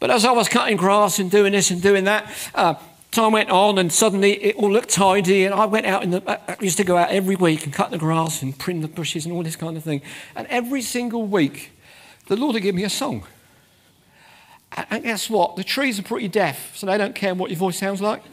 But 0.00 0.10
as 0.10 0.24
I 0.24 0.32
was 0.32 0.48
cutting 0.48 0.76
grass 0.76 1.20
and 1.20 1.30
doing 1.30 1.52
this 1.52 1.70
and 1.70 1.80
doing 1.80 2.02
that, 2.02 2.28
uh, 2.52 2.74
time 3.12 3.30
went 3.30 3.48
on 3.48 3.78
and 3.78 3.92
suddenly 3.92 4.42
it 4.42 4.56
all 4.56 4.72
looked 4.72 4.88
tidy 4.88 5.44
and 5.44 5.54
I 5.54 5.66
went 5.66 5.86
out 5.86 6.02
in 6.02 6.10
the, 6.10 6.28
I 6.28 6.56
used 6.60 6.78
to 6.78 6.84
go 6.84 6.96
out 6.96 7.10
every 7.10 7.36
week 7.36 7.62
and 7.62 7.72
cut 7.72 7.92
the 7.92 7.98
grass 7.98 8.42
and 8.42 8.58
prune 8.58 8.80
the 8.80 8.88
bushes 8.88 9.24
and 9.24 9.32
all 9.32 9.44
this 9.44 9.54
kind 9.54 9.76
of 9.76 9.84
thing. 9.84 10.02
And 10.34 10.48
every 10.48 10.82
single 10.82 11.28
week, 11.28 11.70
the 12.26 12.34
Lord 12.34 12.54
would 12.54 12.64
give 12.64 12.74
me 12.74 12.82
a 12.82 12.90
song. 12.90 13.24
And 14.90 15.04
guess 15.04 15.30
what? 15.30 15.54
The 15.54 15.62
trees 15.62 16.00
are 16.00 16.02
pretty 16.02 16.26
deaf, 16.26 16.76
so 16.76 16.86
they 16.86 16.98
don't 16.98 17.14
care 17.14 17.36
what 17.36 17.50
your 17.50 17.58
voice 17.58 17.78
sounds 17.78 18.02
like. 18.02 18.24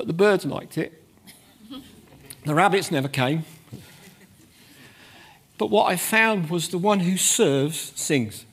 But 0.00 0.06
the 0.06 0.14
birds 0.14 0.46
liked 0.46 0.78
it. 0.78 1.04
The 2.46 2.54
rabbits 2.54 2.90
never 2.90 3.06
came. 3.06 3.44
But 5.58 5.66
what 5.66 5.92
I 5.92 5.96
found 5.96 6.48
was 6.48 6.70
the 6.70 6.78
one 6.78 7.00
who 7.00 7.18
serves 7.18 7.92
sings. 8.00 8.46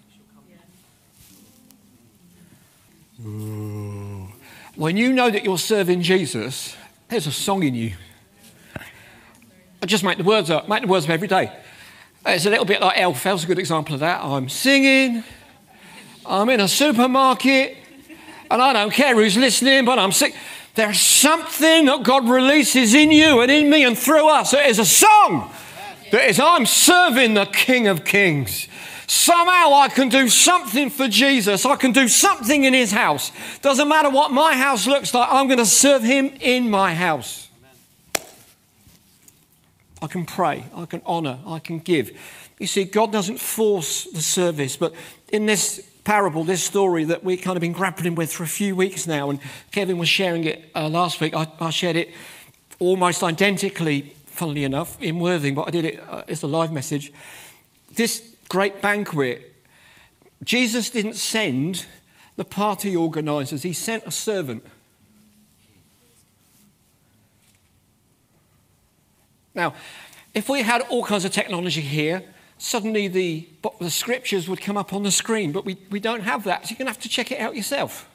When 3.17 4.97
you 4.97 5.13
know 5.13 5.29
that 5.29 5.45
you're 5.45 5.57
serving 5.57 6.01
Jesus, 6.01 6.75
there's 7.07 7.27
a 7.27 7.31
song 7.31 7.63
in 7.63 7.75
you. 7.75 7.93
I 9.81 9.85
just 9.85 10.03
make 10.03 10.17
the 10.17 10.25
words 10.25 10.49
up, 10.49 10.67
make 10.67 10.81
the 10.81 10.89
words 10.89 11.05
up 11.05 11.11
every 11.11 11.29
day. 11.29 11.49
It's 12.25 12.45
a 12.45 12.49
little 12.49 12.65
bit 12.65 12.81
like 12.81 12.99
Elf. 12.99 13.25
Elf's 13.25 13.45
a 13.45 13.47
good 13.47 13.57
example 13.57 13.93
of 13.93 14.01
that. 14.01 14.21
I'm 14.21 14.49
singing, 14.49 15.23
I'm 16.25 16.49
in 16.49 16.59
a 16.59 16.67
supermarket, 16.67 17.77
and 18.51 18.61
I 18.61 18.73
don't 18.73 18.91
care 18.91 19.15
who's 19.15 19.37
listening, 19.37 19.85
but 19.85 19.97
I'm 19.97 20.11
sick. 20.11 20.35
There's 20.77 21.01
something 21.01 21.85
that 21.85 22.03
God 22.03 22.29
releases 22.29 22.93
in 22.93 23.09
you 23.09 23.41
and 23.41 23.49
in 23.49 23.67
me 23.67 23.83
and 23.83 23.97
through 23.97 24.29
us. 24.29 24.53
It 24.53 24.67
is 24.67 24.77
a 24.77 24.85
song 24.85 25.51
that 26.11 26.29
is, 26.29 26.39
I'm 26.39 26.67
serving 26.67 27.33
the 27.33 27.45
King 27.45 27.87
of 27.87 28.05
Kings. 28.05 28.67
Somehow 29.07 29.73
I 29.73 29.89
can 29.89 30.07
do 30.07 30.29
something 30.29 30.91
for 30.91 31.07
Jesus. 31.07 31.65
I 31.65 31.77
can 31.77 31.93
do 31.93 32.07
something 32.07 32.63
in 32.63 32.75
his 32.75 32.91
house. 32.91 33.31
Doesn't 33.63 33.87
matter 33.87 34.11
what 34.11 34.31
my 34.31 34.53
house 34.53 34.85
looks 34.85 35.15
like, 35.15 35.27
I'm 35.31 35.47
going 35.47 35.57
to 35.57 35.65
serve 35.65 36.03
him 36.03 36.27
in 36.41 36.69
my 36.69 36.93
house. 36.93 37.49
I 39.99 40.05
can 40.05 40.27
pray, 40.27 40.63
I 40.75 40.85
can 40.85 41.01
honor, 41.07 41.39
I 41.47 41.57
can 41.57 41.79
give. 41.79 42.15
You 42.59 42.67
see, 42.67 42.83
God 42.83 43.11
doesn't 43.11 43.39
force 43.39 44.03
the 44.03 44.21
service, 44.21 44.77
but 44.77 44.93
in 45.29 45.47
this 45.47 45.89
parable, 46.07 46.45
this 46.45 46.63
story 46.63 47.03
that 47.03 47.21
we've 47.21 47.41
kind 47.41 47.57
of 47.57 47.61
been 47.61 47.73
grappling 47.73 48.15
with 48.15 48.31
for 48.31 48.43
a 48.43 48.47
few 48.47 48.77
weeks 48.77 49.07
now, 49.07 49.29
and 49.29 49.41
Kevin 49.73 49.97
was 49.97 50.07
sharing 50.07 50.45
it 50.45 50.71
uh, 50.73 50.87
last 50.87 51.19
week, 51.19 51.33
I, 51.35 51.45
I, 51.59 51.69
shared 51.69 51.97
it 51.97 52.11
almost 52.79 53.23
identically, 53.23 54.15
funnily 54.25 54.63
enough, 54.63 54.97
in 55.01 55.19
Worthing, 55.19 55.53
but 55.53 55.67
I 55.67 55.71
did 55.71 55.83
it 55.83 56.01
uh, 56.07 56.23
as 56.29 56.43
a 56.43 56.47
live 56.47 56.71
message. 56.71 57.11
This 57.93 58.23
great 58.47 58.81
banquet, 58.81 59.53
Jesus 60.45 60.89
didn't 60.89 61.15
send 61.15 61.85
the 62.37 62.45
party 62.45 62.95
organizers, 62.95 63.63
he 63.63 63.73
sent 63.73 64.05
a 64.05 64.11
servant. 64.11 64.65
Now, 69.53 69.73
if 70.33 70.47
we 70.47 70.61
had 70.61 70.83
all 70.83 71.03
kinds 71.03 71.25
of 71.25 71.33
technology 71.33 71.81
here, 71.81 72.23
suddenly 72.57 73.07
the, 73.07 73.47
the 73.79 73.89
scriptures 73.89 74.49
would 74.49 74.61
come 74.61 74.77
up 74.77 74.93
on 74.93 75.03
the 75.03 75.11
screen, 75.11 75.51
but 75.51 75.65
we, 75.65 75.77
we 75.89 75.99
don't 75.99 76.21
have 76.21 76.43
that, 76.45 76.65
so 76.65 76.71
you're 76.71 76.77
going 76.77 76.87
to 76.87 76.91
have 76.91 77.01
to 77.01 77.09
check 77.09 77.31
it 77.31 77.39
out 77.39 77.55
yourself. 77.55 78.09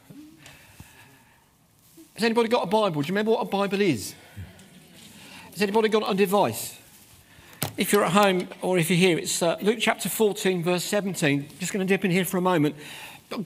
Has 2.15 2.25
anybody 2.25 2.49
got 2.49 2.65
a 2.65 2.67
Bible? 2.67 3.03
Do 3.03 3.07
you 3.07 3.13
remember 3.13 3.33
what 3.33 3.41
a 3.41 3.49
Bible 3.49 3.81
is? 3.81 4.15
Has 5.53 5.63
anybody 5.63 5.89
got 5.89 6.11
a 6.11 6.15
device? 6.15 6.79
If 7.77 7.93
you're 7.93 8.05
at 8.05 8.13
home 8.13 8.49
or 8.61 8.79
if 8.79 8.91
you're 8.91 8.99
here, 8.99 9.19
it's 9.19 9.43
uh, 9.43 9.57
Luke 9.63 9.79
chapter 9.81 10.09
14, 10.09 10.63
verse 10.63 10.85
17. 10.85 11.49
Just 11.59 11.73
going 11.73 11.87
to 11.87 11.91
dip 11.91 12.05
in 12.05 12.11
here 12.11 12.25
for 12.25 12.37
a 12.37 12.43
moment. 12.43 12.77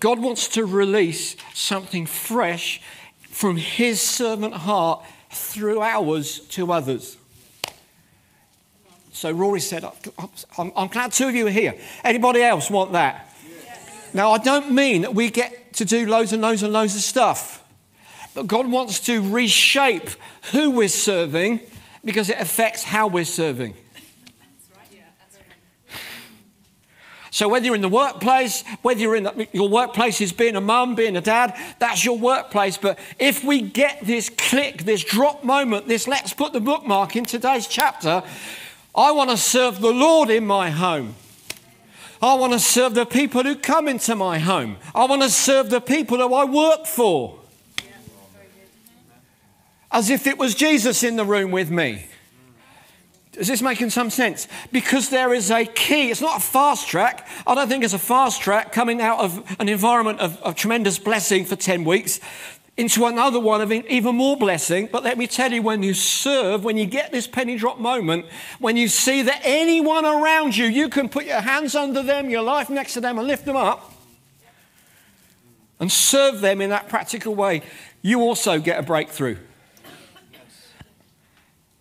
God 0.01 0.19
wants 0.19 0.49
to 0.49 0.65
release 0.65 1.37
something 1.55 2.07
fresh 2.07 2.81
from 3.31 3.57
his 3.57 4.01
servant 4.01 4.55
heart 4.55 5.05
through 5.31 5.81
ours 5.81 6.41
to 6.41 6.73
others. 6.73 7.19
So 9.17 9.31
Rory 9.31 9.61
said, 9.61 9.83
I'm, 10.59 10.73
I'm 10.77 10.89
glad 10.89 11.11
two 11.11 11.27
of 11.27 11.35
you 11.35 11.47
are 11.47 11.51
here. 11.51 11.75
Anybody 12.05 12.43
else 12.43 12.69
want 12.69 12.93
that? 12.93 13.35
Yes. 13.65 14.11
Now, 14.13 14.33
I 14.33 14.37
don't 14.37 14.73
mean 14.73 15.01
that 15.03 15.15
we 15.15 15.31
get 15.31 15.73
to 15.77 15.87
do 15.87 16.05
loads 16.07 16.35
and 16.35 16.43
loads 16.43 16.63
and 16.63 16.71
loads 16.71 16.95
of 16.95 17.01
stuff. 17.01 17.67
But 18.35 18.47
God 18.47 18.71
wants 18.71 19.01
to 19.07 19.27
reshape 19.33 20.11
who 20.53 20.71
we're 20.71 20.89
serving 20.89 21.61
because 22.05 22.29
it 22.29 22.39
affects 22.39 22.83
how 22.83 23.07
we're 23.07 23.25
serving. 23.25 23.73
So 27.31 27.49
whether 27.49 27.65
you're 27.65 27.75
in 27.75 27.81
the 27.81 27.89
workplace, 27.89 28.65
whether 28.83 29.01
you're 29.01 29.17
in 29.17 29.25
the, 29.25 29.49
your 29.51 29.71
workplace 29.71 30.21
is 30.21 30.35
being 30.35 30.57
a 30.57 30.61
mum, 30.61 30.95
being 30.95 31.17
a 31.17 31.23
dad, 31.23 31.59
that's 31.79 32.05
your 32.05 32.19
workplace. 32.19 32.77
But 32.77 32.99
if 33.19 33.43
we 33.43 33.63
get 33.63 34.05
this 34.05 34.29
click, 34.29 34.83
this 34.83 35.03
drop 35.03 35.43
moment, 35.43 35.89
this 35.89 36.07
let's 36.07 36.35
put 36.35 36.53
the 36.53 36.61
bookmark 36.61 37.17
in 37.17 37.25
today's 37.25 37.67
chapter, 37.67 38.23
I 38.97 39.13
want 39.13 39.31
to 39.31 39.37
serve 39.37 39.81
the 39.81 39.93
Lord 39.93 40.31
in 40.31 40.47
my 40.47 40.71
home. 40.71 41.15
I 42.23 42.35
want 42.35 42.55
to 42.55 42.59
serve 42.59 42.95
the 42.95 43.05
people 43.05 43.43
who 43.43 43.55
come 43.55 43.89
into 43.89 44.15
my 44.15 44.39
home. 44.39 44.77
I 44.95 45.05
want 45.05 45.23
to 45.23 45.29
serve 45.29 45.69
the 45.69 45.83
people 45.83 46.17
who 46.17 46.33
I 46.33 46.45
work 46.45 46.87
for. 46.87 47.39
As 49.93 50.09
if 50.09 50.27
it 50.27 50.39
was 50.39 50.55
Jesus 50.55 51.03
in 51.03 51.17
the 51.17 51.25
room 51.25 51.51
with 51.51 51.71
me. 51.71 52.07
Is 53.35 53.49
this 53.49 53.61
making 53.61 53.91
some 53.91 54.09
sense? 54.09 54.49
Because 54.73 55.11
there 55.11 55.35
is 55.35 55.51
a 55.51 55.67
key. 55.67 56.11
It's 56.11 56.23
not 56.23 56.39
a 56.39 56.41
fast 56.41 56.89
track. 56.89 57.29
I 57.47 57.55
don't 57.55 57.69
think 57.69 57.85
it's 57.85 57.93
a 57.93 57.99
fast 57.99 58.41
track 58.41 58.73
coming 58.73 59.03
out 59.03 59.19
of 59.19 59.57
an 59.61 59.69
environment 59.69 60.21
of, 60.21 60.41
of 60.41 60.57
tremendous 60.57 60.99
blessing 60.99 61.45
for 61.45 61.55
10 61.55 61.85
weeks 61.85 62.19
into 62.77 63.07
another 63.07 63.41
one 63.41 63.61
of 63.61 63.73
even 63.73 64.17
more 64.17 64.37
blessing. 64.37 64.89
But 64.91 65.03
let 65.03 65.17
me 65.17 65.27
tell 65.27 65.53
you, 65.53 65.63
when 65.63 65.83
you 65.83 65.95
serve, 65.95 66.65
when 66.65 66.77
you 66.77 66.87
get 66.87 67.11
this 67.11 67.27
penny 67.27 67.57
drop 67.57 67.79
moment, 67.79 68.27
when 68.59 68.77
you 68.77 68.89
see 68.89 69.23
that 69.23 69.41
anyone 69.45 70.05
around 70.05 70.57
you, 70.57 70.67
you 70.67 70.89
can 70.89 71.09
put 71.09 71.25
your 71.25 71.41
hands 71.41 71.75
under 71.75 72.03
them, 72.03 72.29
your 72.29 72.43
life 72.43 72.69
next 72.69 72.95
to 72.95 73.01
them, 73.01 73.19
and 73.19 73.27
lift 73.27 73.45
them 73.45 73.57
up 73.57 73.95
and 75.79 75.91
serve 75.91 76.41
them 76.41 76.61
in 76.61 76.71
that 76.71 76.89
practical 76.89 77.35
way, 77.35 77.63
you 78.03 78.21
also 78.21 78.59
get 78.59 78.79
a 78.79 78.83
breakthrough. 78.83 79.37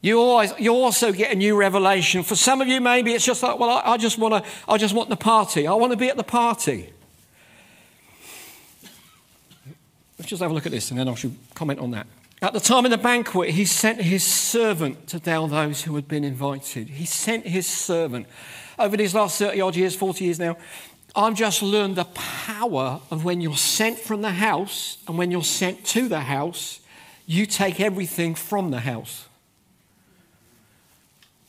You, 0.02 0.20
always, 0.20 0.54
you 0.60 0.72
also 0.72 1.12
get 1.12 1.32
a 1.32 1.36
new 1.36 1.56
revelation. 1.56 2.22
For 2.22 2.36
some 2.36 2.62
of 2.62 2.68
you, 2.68 2.80
maybe 2.80 3.14
it's 3.14 3.25
just 3.25 3.42
like, 3.42 3.58
well, 3.58 3.72
I, 3.72 3.94
I 3.94 3.98
just 3.98 4.20
want 4.20 4.36
to, 4.36 4.52
I 4.68 4.78
just 4.78 4.94
want 4.94 5.10
the 5.10 5.16
party. 5.16 5.66
I 5.66 5.74
want 5.74 5.94
to 5.94 5.98
be 5.98 6.10
at 6.10 6.18
the 6.18 6.24
party. 6.24 6.94
Let's 10.18 10.30
just 10.30 10.42
have 10.42 10.52
a 10.52 10.54
look 10.54 10.66
at 10.66 10.72
this 10.72 10.92
and 10.92 11.00
then 11.00 11.08
I 11.08 11.16
should 11.16 11.36
comment 11.54 11.80
on 11.80 11.92
that. 11.92 12.08
At 12.42 12.54
the 12.54 12.60
time 12.60 12.86
of 12.86 12.92
the 12.92 12.98
banquet, 12.98 13.52
he 13.52 13.66
sent 13.66 14.02
his 14.02 14.24
servant 14.24 15.08
to 15.08 15.20
tell 15.20 15.48
those 15.48 15.84
who 15.84 15.96
had 15.96 16.08
been 16.08 16.24
invited. 16.24 16.90
He 16.90 17.06
sent 17.06 17.48
his 17.48 17.66
servant. 17.66 18.28
Over 18.78 18.98
these 18.98 19.16
last 19.16 19.40
30 19.40 19.62
odd 19.62 19.76
years, 19.76 19.96
40 19.96 20.26
years 20.26 20.40
now, 20.40 20.58
I've 21.16 21.36
just 21.36 21.62
learned 21.62 21.96
the 21.96 22.04
power 22.04 23.00
of 23.10 23.24
when 23.24 23.40
you're 23.40 23.56
sent 23.56 23.98
from 24.00 24.22
the 24.22 24.32
house 24.32 24.98
and 25.08 25.18
when 25.18 25.32
you're 25.32 25.44
sent 25.44 25.86
to 25.88 26.10
the 26.10 26.20
house, 26.20 26.82
you 27.26 27.46
take 27.46 27.80
everything 27.80 28.36
from 28.36 28.70
the 28.70 28.82
house. 28.82 29.26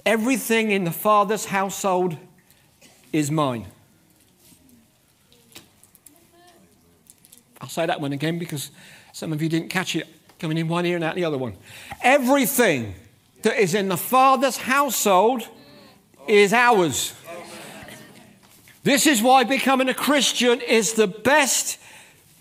Everything 0.05 0.71
in 0.71 0.85
the 0.85 0.93
Father's 0.93 1.47
household 1.47 2.17
is 3.13 3.29
mine. 3.29 3.67
I'll 7.61 7.69
say 7.69 7.87
that 7.87 8.01
one 8.01 8.13
again 8.13 8.39
because 8.39 8.71
some 9.13 9.33
of 9.33 9.43
you 9.43 9.49
didn't 9.49 9.69
catch 9.69 9.97
it 9.97 10.07
coming 10.39 10.59
in 10.59 10.69
one 10.69 10.85
ear 10.87 10.97
and 10.97 11.05
out 11.05 11.15
the 11.15 11.25
other 11.25 11.39
one. 11.39 11.57
Everything 12.03 12.95
that 13.43 13.59
is 13.61 13.75
in 13.75 13.89
the 13.89 13.97
Father's 13.97 14.57
household 14.57 15.49
is 16.29 16.53
ours. 16.53 17.15
This 18.83 19.07
is 19.07 19.23
why 19.23 19.45
becoming 19.45 19.89
a 19.89 19.95
Christian 19.95 20.61
is 20.61 20.93
the 20.93 21.07
best 21.07 21.79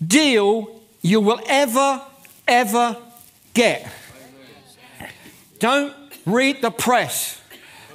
deal 0.04 0.80
you 1.02 1.20
will 1.20 1.40
ever, 1.46 2.02
ever 2.46 2.96
get. 3.54 3.90
Don't 5.58 5.94
read 6.26 6.62
the 6.62 6.70
press. 6.70 7.40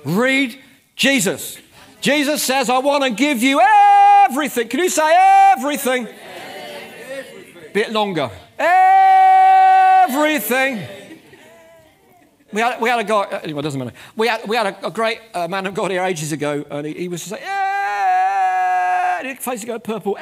Read 0.03 0.59
Jesus. 0.95 1.57
Jesus 2.01 2.41
says, 2.41 2.69
I 2.69 2.79
want 2.79 3.03
to 3.03 3.11
give 3.11 3.43
you 3.43 3.61
everything. 4.29 4.67
Can 4.67 4.79
you 4.79 4.89
say 4.89 5.51
everything? 5.53 6.07
Bit 7.73 7.91
longer. 7.91 8.29
Everything. 10.09 10.85
We 12.51 12.59
had, 12.59 12.81
we 12.81 12.89
had 12.89 12.99
a 12.99 13.05
guy, 13.05 13.39
anyway, 13.43 13.59
it 13.59 13.63
doesn't 13.63 13.79
matter. 13.79 13.93
We 14.17 14.27
had, 14.27 14.45
we 14.47 14.57
had 14.57 14.67
a, 14.67 14.87
a 14.87 14.91
great 14.91 15.21
uh, 15.33 15.47
man 15.47 15.65
of 15.67 15.73
God 15.73 15.89
here 15.89 16.03
ages 16.03 16.33
ago, 16.33 16.65
and 16.69 16.85
he, 16.85 16.93
he 16.93 17.07
was 17.07 17.21
just 17.21 17.31
like, 17.31 17.39
yeah, 17.41 19.19
and 19.19 19.27
his 19.29 19.37
face 19.37 19.61
would 19.61 19.67
go 19.67 19.79
purple. 19.79 20.17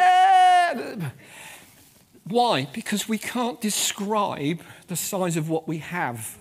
Why? 2.25 2.67
Because 2.71 3.09
we 3.09 3.17
can't 3.17 3.59
describe 3.59 4.61
the 4.87 4.95
size 4.95 5.35
of 5.37 5.49
what 5.49 5.67
we 5.67 5.79
have. 5.79 6.37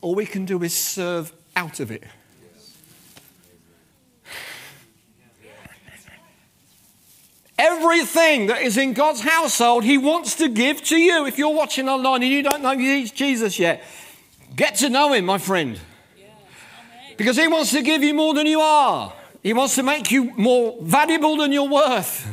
All 0.00 0.16
we 0.16 0.26
can 0.26 0.44
do 0.44 0.60
is 0.64 0.74
serve 0.74 1.32
out 1.54 1.78
of 1.78 1.92
it. 1.92 2.02
Everything 7.58 8.46
that 8.46 8.62
is 8.62 8.76
in 8.76 8.92
God's 8.92 9.20
household, 9.20 9.82
He 9.82 9.98
wants 9.98 10.36
to 10.36 10.48
give 10.48 10.82
to 10.84 10.96
you. 10.96 11.26
If 11.26 11.38
you're 11.38 11.54
watching 11.54 11.88
online 11.88 12.22
and 12.22 12.30
you 12.30 12.42
don't 12.42 12.62
know 12.62 12.76
Jesus 13.04 13.58
yet, 13.58 13.82
get 14.54 14.76
to 14.76 14.88
know 14.88 15.12
Him, 15.12 15.24
my 15.24 15.38
friend. 15.38 15.78
Because 17.16 17.36
He 17.36 17.48
wants 17.48 17.72
to 17.72 17.82
give 17.82 18.04
you 18.04 18.14
more 18.14 18.32
than 18.32 18.46
you 18.46 18.60
are, 18.60 19.12
He 19.42 19.52
wants 19.52 19.74
to 19.74 19.82
make 19.82 20.12
you 20.12 20.32
more 20.36 20.78
valuable 20.80 21.36
than 21.36 21.50
you're 21.50 21.68
worth. 21.68 22.28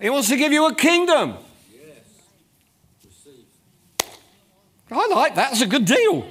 He 0.00 0.08
wants 0.08 0.28
to 0.30 0.36
give 0.36 0.52
you 0.52 0.66
a 0.66 0.74
kingdom. 0.74 1.34
I 4.90 5.08
like 5.08 5.34
that. 5.34 5.50
That's 5.50 5.62
a 5.62 5.66
good 5.66 5.84
deal. 5.84 6.26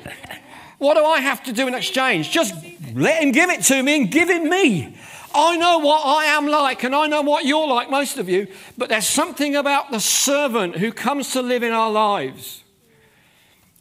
What 0.78 0.96
do 0.96 1.06
I 1.06 1.20
have 1.20 1.44
to 1.44 1.54
do 1.54 1.68
in 1.68 1.74
exchange? 1.74 2.32
Just 2.32 2.54
let 2.94 3.22
him 3.22 3.32
give 3.32 3.50
it 3.50 3.64
to 3.64 3.84
me 3.84 3.98
and 3.98 4.12
give 4.12 4.30
it 4.30 4.44
me. 4.44 4.98
I 5.36 5.58
know 5.58 5.80
what 5.80 6.02
I 6.06 6.26
am 6.26 6.48
like 6.48 6.84
and 6.84 6.96
I 6.96 7.08
know 7.08 7.22
what 7.22 7.46
you're 7.46 7.68
like, 7.68 7.90
most 7.90 8.18
of 8.18 8.30
you, 8.30 8.48
but 8.78 8.88
there's 8.88 9.08
something 9.08 9.56
about 9.56 9.92
the 9.92 10.00
servant 10.00 10.78
who 10.78 10.94
comes 10.94 11.32
to 11.34 11.42
live 11.42 11.62
in 11.62 11.74
our 11.74 11.92
lives 11.92 12.64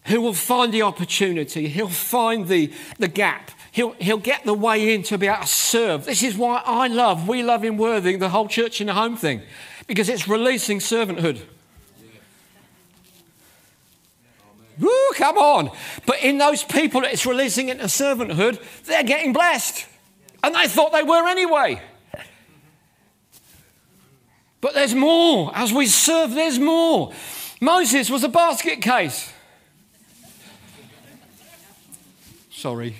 who 0.06 0.20
will 0.20 0.34
find 0.34 0.74
the 0.74 0.82
opportunity, 0.82 1.68
he'll 1.68 1.88
find 1.88 2.48
the, 2.48 2.72
the 2.98 3.08
gap, 3.08 3.50
he'll, 3.72 3.92
he'll 3.92 4.18
get 4.18 4.44
the 4.44 4.52
way 4.52 4.94
in 4.94 5.02
to 5.04 5.16
be 5.16 5.26
able 5.26 5.42
to 5.42 5.46
serve. 5.46 6.04
This 6.04 6.22
is 6.22 6.36
why 6.36 6.60
I 6.66 6.88
love, 6.88 7.28
we 7.28 7.42
love 7.42 7.64
in 7.64 7.76
Worthing, 7.76 8.18
the 8.18 8.28
whole 8.28 8.48
church 8.48 8.80
in 8.80 8.88
the 8.88 8.94
home 8.94 9.16
thing, 9.16 9.40
because 9.86 10.08
it's 10.08 10.28
releasing 10.28 10.78
servanthood. 10.78 11.40
Woo, 14.78 15.10
come 15.14 15.38
on. 15.38 15.70
But 16.04 16.20
in 16.20 16.38
those 16.38 16.64
people 16.64 17.02
that 17.02 17.12
it's 17.12 17.24
releasing 17.24 17.68
into 17.68 17.84
servanthood, 17.84 18.60
they're 18.84 19.04
getting 19.04 19.32
blessed. 19.32 19.86
And 20.44 20.54
they 20.54 20.68
thought 20.68 20.92
they 20.92 21.02
were 21.02 21.26
anyway. 21.26 21.80
But 24.60 24.74
there's 24.74 24.94
more. 24.94 25.50
As 25.54 25.72
we 25.72 25.86
serve, 25.86 26.34
there's 26.34 26.58
more. 26.58 27.14
Moses 27.62 28.10
was 28.10 28.24
a 28.24 28.28
basket 28.28 28.82
case. 28.82 29.32
Sorry. 32.50 32.96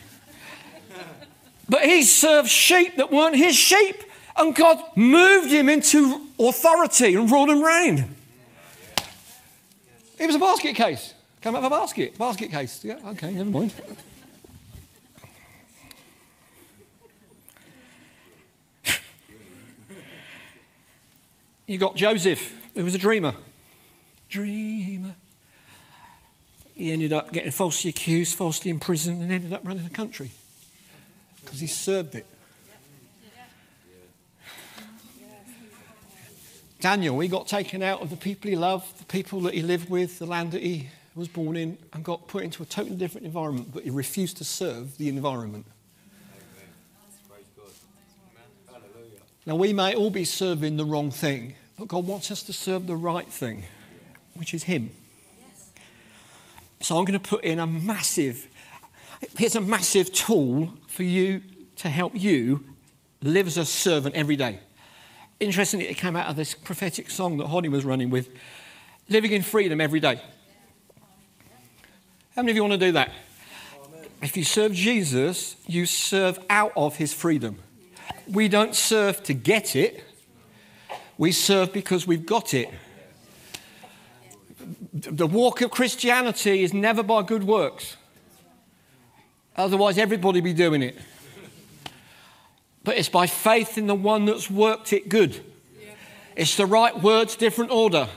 But 1.69 1.85
he 1.85 2.03
served 2.05 2.49
sheep 2.49 2.97
that 2.97 3.13
weren't 3.13 3.37
his 3.37 3.55
sheep. 3.55 4.03
And 4.39 4.55
God 4.55 4.83
moved 4.97 5.51
him 5.51 5.69
into 5.69 6.27
authority 6.39 7.15
and 7.15 7.31
rule 7.31 7.51
and 7.51 7.63
reign. 7.63 8.17
He 10.17 10.27
was 10.27 10.37
a 10.37 10.39
basket 10.39 10.77
case. 10.77 11.13
Come 11.43 11.57
out 11.57 11.63
of 11.63 11.71
a 11.71 11.77
basket. 11.77 12.17
Basket 12.17 12.51
case. 12.51 12.83
Yeah, 12.83 13.01
okay, 13.09 13.33
never 13.33 13.51
mind. 13.51 13.75
You 21.67 21.79
got 21.79 21.97
Joseph, 21.97 22.53
who 22.75 22.85
was 22.85 22.95
a 22.95 22.99
dreamer. 22.99 23.35
Dreamer. 24.29 25.15
He 26.75 26.93
ended 26.93 27.13
up 27.13 27.33
getting 27.33 27.53
falsely 27.53 27.91
accused, 27.91 28.37
falsely 28.37 28.71
imprisoned, 28.71 29.23
and 29.23 29.33
ended 29.33 29.53
up 29.53 29.61
running 29.65 29.85
the 29.85 29.91
country 29.91 30.31
because 31.45 31.61
he 31.61 31.67
served 31.67 32.15
it. 32.15 32.27
Daniel, 36.81 37.19
he 37.21 37.29
got 37.29 37.49
taken 37.49 37.83
out 37.83 38.03
of 38.03 38.11
the 38.11 38.17
people 38.17 38.51
he 38.51 38.57
loved, 38.57 38.99
the 38.99 39.07
people 39.07 39.41
that 39.41 39.55
he 39.55 39.63
lived 39.63 39.89
with, 39.89 40.19
the 40.19 40.27
land 40.27 40.53
that 40.53 40.63
he 40.63 40.91
was 41.15 41.29
born 41.29 41.57
in, 41.57 41.79
and 41.95 42.05
got 42.05 42.29
put 42.29 42.43
into 42.43 42.63
a 42.63 42.67
totally 42.67 42.97
different 42.97 43.27
environment, 43.27 43.71
but 43.73 43.85
he 43.85 43.91
refused 43.91 44.37
to 44.37 44.45
serve 44.45 44.99
the 44.99 45.09
environment. 45.09 45.65
Now, 49.47 49.57
we 49.57 49.73
may 49.73 49.95
all 49.95 50.11
be 50.11 50.25
serving 50.25 50.77
the 50.77 50.85
wrong 50.85 51.11
thing, 51.11 51.55
but 51.79 51.89
God 51.89 52.07
wants 52.07 52.31
us 52.31 52.43
to 52.45 52.53
serve 52.53 52.87
the 52.87 52.97
right 52.97 53.29
thing, 53.29 53.65
which 54.35 54.55
is 54.55 54.65
Him. 54.65 54.91
So 56.81 56.97
I'm 56.97 57.05
going 57.05 57.19
to 57.19 57.29
put 57.29 57.45
in 57.45 57.59
a 57.59 57.67
massive, 57.67 58.47
here's 59.37 59.57
a 59.57 59.61
massive 59.61 60.13
tool 60.13 60.73
for 60.87 61.03
you 61.03 61.43
to 61.77 61.89
help 61.89 62.13
you 62.15 62.65
live 63.23 63.47
as 63.47 63.57
a 63.57 63.65
servant 63.65 64.15
every 64.15 64.37
day. 64.37 64.61
Interestingly, 65.41 65.89
it 65.89 65.95
came 65.95 66.17
out 66.17 66.29
of 66.29 66.37
this 66.37 66.55
prophetic 66.55 67.11
song 67.11 67.39
that 67.39 67.49
Hoddy 67.49 67.71
was 67.71 67.85
running 67.85 68.11
with 68.11 68.29
living 69.09 69.33
in 69.33 69.43
freedom 69.43 69.81
every 69.81 70.01
day. 70.01 70.21
How 72.35 72.43
many 72.43 72.53
of 72.53 72.57
you 72.57 72.63
want 72.63 72.73
to 72.73 72.87
do 72.87 72.93
that? 72.93 73.11
If 74.23 74.37
you 74.37 74.45
serve 74.45 74.73
Jesus, 74.73 75.57
you 75.67 75.87
serve 75.87 76.39
out 76.49 76.73
of 76.77 76.97
his 76.97 77.13
freedom. 77.13 77.59
We 78.27 78.49
don't 78.49 78.75
serve 78.75 79.23
to 79.25 79.35
get 79.35 79.77
it, 79.77 80.05
we 81.19 81.33
serve 81.33 81.73
because 81.73 82.07
we've 82.07 82.27
got 82.27 82.55
it. 82.55 82.69
The 84.93 85.27
walk 85.27 85.61
of 85.61 85.71
Christianity 85.71 86.63
is 86.63 86.73
never 86.73 87.03
by 87.03 87.23
good 87.23 87.45
works. 87.45 87.97
Otherwise, 89.57 89.99
everybody 89.99 90.41
be 90.41 90.53
doing 90.53 90.83
it. 90.83 90.97
But 92.83 92.99
it's 92.99 93.09
by 93.09 93.27
faith 93.27 93.79
in 93.79 93.87
the 93.87 93.95
one 93.95 94.25
that's 94.25 94.51
worked 94.51 94.93
it 94.93 95.09
good. 95.09 95.41
It's 96.37 96.57
the 96.57 96.67
right 96.67 97.01
words, 97.01 97.37
different 97.37 97.71
order. 97.71 98.09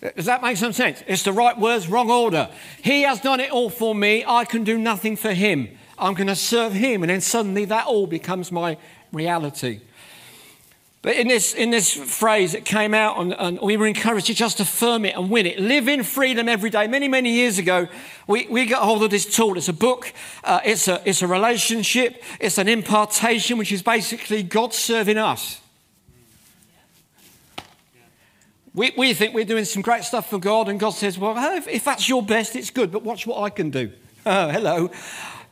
Does 0.16 0.24
that 0.24 0.42
make 0.42 0.56
some 0.56 0.72
sense? 0.72 1.02
It's 1.06 1.22
the 1.22 1.32
right 1.32 1.58
words, 1.58 1.88
wrong 1.88 2.10
order. 2.10 2.48
He 2.82 3.02
has 3.02 3.20
done 3.20 3.40
it 3.40 3.50
all 3.50 3.68
for 3.68 3.94
me. 3.94 4.24
I 4.26 4.44
can 4.44 4.64
do 4.64 4.78
nothing 4.78 5.16
for 5.16 5.34
him. 5.34 5.76
I'm 6.00 6.14
going 6.14 6.26
to 6.26 6.36
serve 6.36 6.72
him. 6.72 7.02
And 7.02 7.10
then 7.10 7.20
suddenly 7.20 7.64
that 7.66 7.86
all 7.86 8.06
becomes 8.06 8.50
my 8.50 8.76
reality. 9.12 9.80
But 11.02 11.16
in 11.16 11.28
this, 11.28 11.54
in 11.54 11.70
this 11.70 11.94
phrase, 11.94 12.52
it 12.52 12.66
came 12.66 12.92
out, 12.92 13.18
and, 13.18 13.34
and, 13.38 13.58
we 13.60 13.78
were 13.78 13.86
encouraged 13.86 14.26
to 14.26 14.34
just 14.34 14.60
affirm 14.60 15.06
it 15.06 15.16
and 15.16 15.30
win 15.30 15.46
it. 15.46 15.58
Live 15.58 15.88
in 15.88 16.02
freedom 16.02 16.46
every 16.46 16.68
day. 16.68 16.86
Many, 16.88 17.08
many 17.08 17.32
years 17.32 17.56
ago, 17.58 17.88
we, 18.26 18.46
we 18.48 18.66
got 18.66 18.82
hold 18.82 19.02
of 19.02 19.08
this 19.08 19.24
tool. 19.24 19.56
It's 19.56 19.68
a 19.68 19.72
book, 19.72 20.12
uh, 20.44 20.60
it's, 20.62 20.88
a, 20.88 21.00
it's 21.06 21.22
a 21.22 21.26
relationship, 21.26 22.22
it's 22.38 22.58
an 22.58 22.68
impartation, 22.68 23.56
which 23.56 23.72
is 23.72 23.80
basically 23.80 24.42
God 24.42 24.74
serving 24.74 25.16
us. 25.16 25.62
We, 28.74 28.92
we 28.96 29.14
think 29.14 29.34
we're 29.34 29.46
doing 29.46 29.64
some 29.64 29.80
great 29.80 30.04
stuff 30.04 30.28
for 30.28 30.38
God, 30.38 30.68
and 30.68 30.78
God 30.78 30.90
says, 30.90 31.18
Well, 31.18 31.34
if, 31.56 31.66
if 31.66 31.84
that's 31.84 32.10
your 32.10 32.22
best, 32.22 32.54
it's 32.54 32.70
good, 32.70 32.92
but 32.92 33.02
watch 33.02 33.26
what 33.26 33.40
I 33.40 33.50
can 33.50 33.70
do. 33.70 33.92
Oh, 34.26 34.50
hello. 34.50 34.90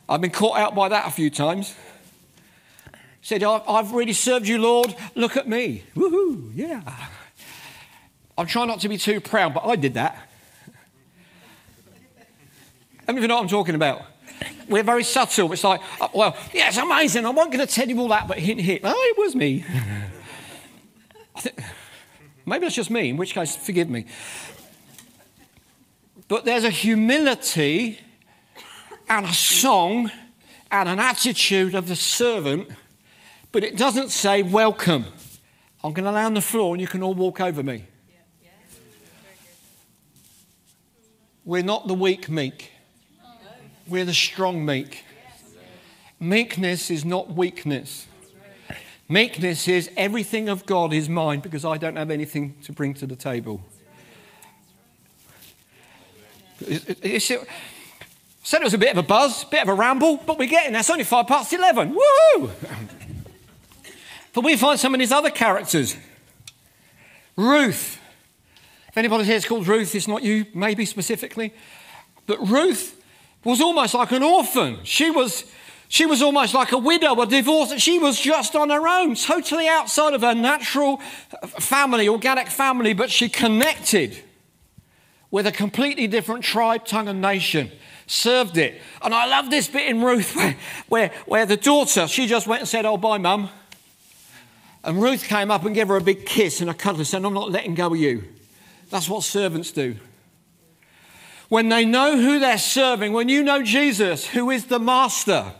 I've 0.08 0.20
been 0.20 0.30
caught 0.30 0.58
out 0.58 0.74
by 0.74 0.88
that 0.88 1.06
a 1.06 1.10
few 1.10 1.30
times. 1.30 1.74
Said, 3.20 3.42
I've 3.42 3.92
really 3.92 4.14
served 4.14 4.48
you, 4.48 4.58
Lord. 4.58 4.94
Look 5.14 5.36
at 5.36 5.46
me. 5.46 5.82
Woohoo, 5.94 6.50
yeah. 6.54 6.82
I'm 8.38 8.46
trying 8.46 8.68
not 8.68 8.80
to 8.80 8.88
be 8.88 8.96
too 8.96 9.20
proud, 9.20 9.52
but 9.52 9.66
I 9.66 9.76
did 9.76 9.94
that. 9.94 10.14
How 13.06 13.12
many 13.12 13.18
of 13.18 13.22
you 13.22 13.28
know 13.28 13.34
what 13.34 13.42
I'm 13.42 13.48
talking 13.48 13.74
about? 13.74 14.02
We're 14.68 14.82
very 14.82 15.02
subtle. 15.02 15.52
It's 15.52 15.64
like, 15.64 15.80
oh, 16.00 16.10
well, 16.14 16.36
yeah, 16.54 16.68
it's 16.68 16.76
amazing. 16.76 17.26
I'm 17.26 17.34
not 17.34 17.50
going 17.50 17.66
to 17.66 17.72
tell 17.72 17.88
you 17.88 17.98
all 17.98 18.08
that, 18.08 18.28
but 18.28 18.38
hint, 18.38 18.60
hint. 18.60 18.82
Oh, 18.84 18.94
it 18.94 19.18
was 19.18 19.34
me. 19.34 19.64
Maybe 22.46 22.66
it's 22.66 22.76
just 22.76 22.90
me, 22.90 23.10
in 23.10 23.16
which 23.16 23.34
case, 23.34 23.56
forgive 23.56 23.90
me. 23.90 24.06
But 26.28 26.44
there's 26.44 26.64
a 26.64 26.70
humility 26.70 27.98
and 29.08 29.26
a 29.26 29.32
song 29.32 30.10
and 30.70 30.88
an 30.88 30.98
attitude 30.98 31.74
of 31.74 31.88
the 31.88 31.96
servant, 31.96 32.68
but 33.52 33.64
it 33.64 33.76
doesn't 33.76 34.10
say, 34.10 34.42
Welcome. 34.42 35.06
I'm 35.82 35.92
going 35.92 36.04
to 36.04 36.12
lay 36.12 36.24
on 36.24 36.34
the 36.34 36.40
floor 36.40 36.74
and 36.74 36.80
you 36.80 36.88
can 36.88 37.02
all 37.02 37.14
walk 37.14 37.40
over 37.40 37.62
me. 37.62 37.84
We're 41.44 41.62
not 41.62 41.86
the 41.86 41.94
weak 41.94 42.28
meek, 42.28 42.72
we're 43.86 44.04
the 44.04 44.14
strong 44.14 44.66
meek. 44.66 45.04
Meekness 46.20 46.90
is 46.90 47.04
not 47.04 47.32
weakness. 47.32 48.06
Meekness 49.08 49.68
is 49.68 49.88
everything 49.96 50.48
of 50.48 50.66
God 50.66 50.92
is 50.92 51.08
mine 51.08 51.40
because 51.40 51.64
I 51.64 51.78
don't 51.78 51.96
have 51.96 52.10
anything 52.10 52.56
to 52.64 52.72
bring 52.72 52.92
to 52.94 53.06
the 53.06 53.16
table. 53.16 53.62
Said 58.42 58.60
it 58.60 58.64
was 58.64 58.74
a 58.74 58.78
bit 58.78 58.92
of 58.92 58.98
a 58.98 59.02
buzz, 59.02 59.44
a 59.44 59.46
bit 59.46 59.62
of 59.62 59.68
a 59.68 59.74
ramble, 59.74 60.16
but 60.18 60.38
we're 60.38 60.48
getting 60.48 60.72
there. 60.72 60.80
It's 60.80 60.90
only 60.90 61.04
five 61.04 61.26
past 61.26 61.52
11. 61.52 61.94
Woohoo! 61.94 62.50
but 64.32 64.44
we 64.44 64.56
find 64.56 64.78
some 64.78 64.94
of 64.94 65.00
these 65.00 65.12
other 65.12 65.30
characters. 65.30 65.96
Ruth. 67.36 68.00
If 68.88 68.96
anybody 68.96 69.24
here 69.24 69.36
is 69.36 69.44
called 69.44 69.66
Ruth, 69.66 69.94
it's 69.94 70.08
not 70.08 70.22
you, 70.22 70.46
maybe 70.54 70.84
specifically. 70.84 71.52
But 72.26 72.48
Ruth 72.48 73.00
was 73.44 73.60
almost 73.60 73.94
like 73.94 74.12
an 74.12 74.22
orphan. 74.22 74.78
She 74.84 75.10
was 75.10 75.44
she 75.90 76.04
was 76.04 76.20
almost 76.20 76.52
like 76.52 76.72
a 76.72 76.78
widow, 76.78 77.18
a 77.20 77.26
divorced. 77.26 77.80
She 77.80 77.98
was 77.98 78.20
just 78.20 78.54
on 78.54 78.68
her 78.68 78.86
own, 78.86 79.14
totally 79.14 79.66
outside 79.66 80.12
of 80.12 80.20
her 80.20 80.34
natural 80.34 80.98
family, 81.58 82.08
organic 82.08 82.48
family, 82.48 82.92
but 82.92 83.10
she 83.10 83.30
connected 83.30 84.22
with 85.30 85.46
a 85.46 85.52
completely 85.52 86.06
different 86.06 86.44
tribe, 86.44 86.84
tongue, 86.84 87.08
and 87.08 87.22
nation. 87.22 87.70
Served 88.08 88.56
it. 88.56 88.80
And 89.02 89.14
I 89.14 89.26
love 89.26 89.50
this 89.50 89.68
bit 89.68 89.86
in 89.86 90.02
Ruth 90.02 90.34
where, 90.34 90.56
where, 90.88 91.12
where 91.26 91.46
the 91.46 91.58
daughter, 91.58 92.08
she 92.08 92.26
just 92.26 92.46
went 92.46 92.60
and 92.60 92.68
said, 92.68 92.86
Oh, 92.86 92.96
bye, 92.96 93.18
mum. 93.18 93.50
And 94.82 95.00
Ruth 95.02 95.24
came 95.24 95.50
up 95.50 95.64
and 95.66 95.74
gave 95.74 95.88
her 95.88 95.96
a 95.96 96.00
big 96.00 96.24
kiss 96.24 96.62
and 96.62 96.70
a 96.70 96.74
cuddle 96.74 97.00
and 97.00 97.06
said, 97.06 97.22
I'm 97.22 97.34
not 97.34 97.50
letting 97.50 97.74
go 97.74 97.88
of 97.88 97.96
you. 97.98 98.24
That's 98.88 99.10
what 99.10 99.24
servants 99.24 99.72
do. 99.72 99.96
When 101.50 101.68
they 101.68 101.84
know 101.84 102.16
who 102.16 102.38
they're 102.38 102.56
serving, 102.56 103.12
when 103.12 103.28
you 103.28 103.42
know 103.42 103.62
Jesus, 103.62 104.26
who 104.26 104.50
is 104.50 104.66
the 104.66 104.78
master, 104.78 105.52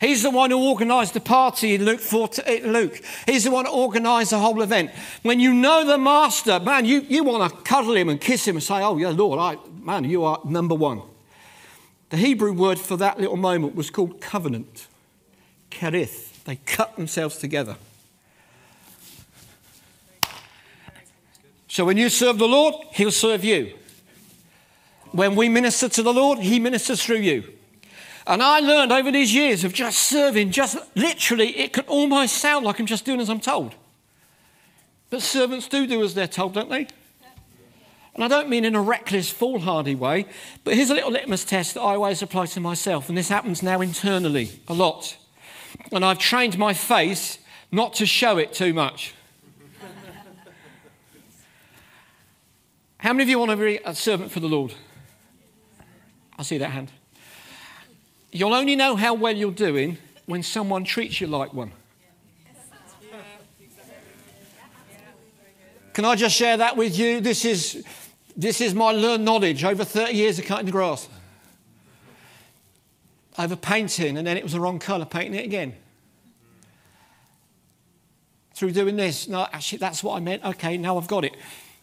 He's 0.00 0.22
the 0.22 0.30
one 0.30 0.50
who 0.50 0.68
organised 0.68 1.14
the 1.14 1.20
party 1.20 1.76
in 1.76 1.84
Luke, 1.84 2.00
4, 2.00 2.28
eh, 2.44 2.60
Luke. 2.64 3.00
He's 3.24 3.44
the 3.44 3.50
one 3.50 3.64
who 3.64 3.72
organised 3.72 4.30
the 4.30 4.38
whole 4.38 4.60
event. 4.60 4.90
When 5.22 5.40
you 5.40 5.54
know 5.54 5.86
the 5.86 5.96
master, 5.96 6.60
man, 6.60 6.84
you, 6.84 7.00
you 7.08 7.24
want 7.24 7.50
to 7.50 7.58
cuddle 7.62 7.94
him 7.94 8.10
and 8.10 8.20
kiss 8.20 8.46
him 8.46 8.56
and 8.56 8.62
say, 8.62 8.82
Oh, 8.82 8.98
yeah, 8.98 9.08
Lord, 9.08 9.38
I, 9.38 9.56
man, 9.80 10.04
you 10.04 10.24
are 10.24 10.38
number 10.44 10.74
one. 10.74 11.00
The 12.10 12.16
Hebrew 12.16 12.52
word 12.52 12.78
for 12.78 12.96
that 12.96 13.18
little 13.18 13.36
moment 13.36 13.74
was 13.74 13.90
called 13.90 14.20
covenant, 14.20 14.86
kerith. 15.70 16.44
They 16.44 16.56
cut 16.56 16.96
themselves 16.96 17.38
together. 17.38 17.76
So 21.68 21.84
when 21.84 21.96
you 21.96 22.08
serve 22.08 22.38
the 22.38 22.48
Lord, 22.48 22.74
He'll 22.92 23.10
serve 23.10 23.44
you. 23.44 23.74
When 25.10 25.34
we 25.34 25.48
minister 25.48 25.88
to 25.88 26.02
the 26.02 26.12
Lord, 26.12 26.38
He 26.38 26.60
ministers 26.60 27.04
through 27.04 27.18
you. 27.18 27.44
And 28.26 28.42
I 28.42 28.60
learned 28.60 28.92
over 28.92 29.12
these 29.12 29.34
years 29.34 29.64
of 29.64 29.72
just 29.72 29.98
serving, 29.98 30.50
just 30.50 30.76
literally, 30.96 31.56
it 31.58 31.72
can 31.72 31.84
almost 31.84 32.38
sound 32.38 32.64
like 32.64 32.78
I'm 32.78 32.86
just 32.86 33.04
doing 33.04 33.20
as 33.20 33.28
I'm 33.28 33.40
told. 33.40 33.74
But 35.10 35.22
servants 35.22 35.68
do 35.68 35.86
do 35.86 36.02
as 36.02 36.14
they're 36.14 36.26
told, 36.26 36.54
don't 36.54 36.70
they? 36.70 36.88
And 38.16 38.24
I 38.24 38.28
don't 38.28 38.48
mean 38.48 38.64
in 38.64 38.74
a 38.74 38.80
reckless, 38.80 39.30
foolhardy 39.30 39.94
way, 39.94 40.24
but 40.64 40.72
here's 40.72 40.88
a 40.88 40.94
little 40.94 41.10
litmus 41.10 41.44
test 41.44 41.74
that 41.74 41.82
I 41.82 41.96
always 41.96 42.22
apply 42.22 42.46
to 42.46 42.60
myself, 42.60 43.10
and 43.10 43.18
this 43.18 43.28
happens 43.28 43.62
now 43.62 43.82
internally 43.82 44.58
a 44.68 44.72
lot. 44.72 45.18
And 45.92 46.02
I've 46.02 46.18
trained 46.18 46.56
my 46.56 46.72
face 46.72 47.38
not 47.70 47.92
to 47.94 48.06
show 48.06 48.38
it 48.38 48.54
too 48.54 48.72
much. 48.72 49.12
How 52.96 53.12
many 53.12 53.24
of 53.24 53.28
you 53.28 53.38
want 53.38 53.50
to 53.50 53.56
be 53.58 53.78
a 53.84 53.94
servant 53.94 54.32
for 54.32 54.40
the 54.40 54.48
Lord? 54.48 54.72
I 56.38 56.42
see 56.42 56.56
that 56.56 56.70
hand. 56.70 56.90
You'll 58.32 58.54
only 58.54 58.76
know 58.76 58.96
how 58.96 59.12
well 59.12 59.36
you're 59.36 59.50
doing 59.52 59.98
when 60.24 60.42
someone 60.42 60.84
treats 60.84 61.20
you 61.20 61.26
like 61.26 61.52
one. 61.52 61.70
Can 65.92 66.06
I 66.06 66.14
just 66.14 66.34
share 66.34 66.56
that 66.56 66.78
with 66.78 66.98
you? 66.98 67.20
This 67.20 67.44
is 67.44 67.84
this 68.36 68.60
is 68.60 68.74
my 68.74 68.92
learned 68.92 69.24
knowledge 69.24 69.64
over 69.64 69.84
30 69.84 70.12
years 70.12 70.38
of 70.38 70.44
cutting 70.44 70.66
the 70.66 70.72
grass. 70.72 71.08
Over 73.38 73.56
painting, 73.56 74.18
and 74.18 74.26
then 74.26 74.36
it 74.36 74.42
was 74.42 74.52
the 74.52 74.60
wrong 74.60 74.78
colour, 74.78 75.04
painting 75.04 75.34
it 75.34 75.44
again. 75.44 75.74
Through 78.54 78.72
doing 78.72 78.96
this, 78.96 79.28
no, 79.28 79.46
actually, 79.52 79.78
that's 79.78 80.02
what 80.02 80.16
I 80.16 80.20
meant. 80.20 80.44
Okay, 80.44 80.78
now 80.78 80.96
I've 80.96 81.08
got 81.08 81.24
it. 81.24 81.34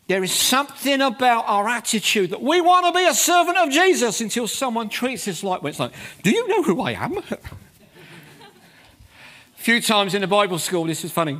There 0.08 0.24
is 0.24 0.32
something 0.32 1.02
about 1.02 1.46
our 1.48 1.68
attitude 1.68 2.32
that 2.32 2.42
we 2.42 2.60
want 2.62 2.86
to 2.88 2.92
be 2.92 3.06
a 3.06 3.14
servant 3.14 3.58
of 3.58 3.70
Jesus 3.70 4.20
until 4.22 4.48
someone 4.48 4.90
treats 4.90 5.28
us 5.28 5.44
like, 5.44 5.64
it's 5.64 5.80
like, 5.80 5.94
do 6.24 6.32
you 6.32 6.48
know 6.48 6.64
who 6.64 6.82
I 6.82 6.92
am? 6.92 7.18
a 7.18 7.38
few 9.56 9.82
times 9.82 10.14
in 10.14 10.22
the 10.22 10.28
Bible 10.28 10.60
school, 10.60 10.86
this 10.86 11.06
is 11.06 11.12
funny. 11.12 11.40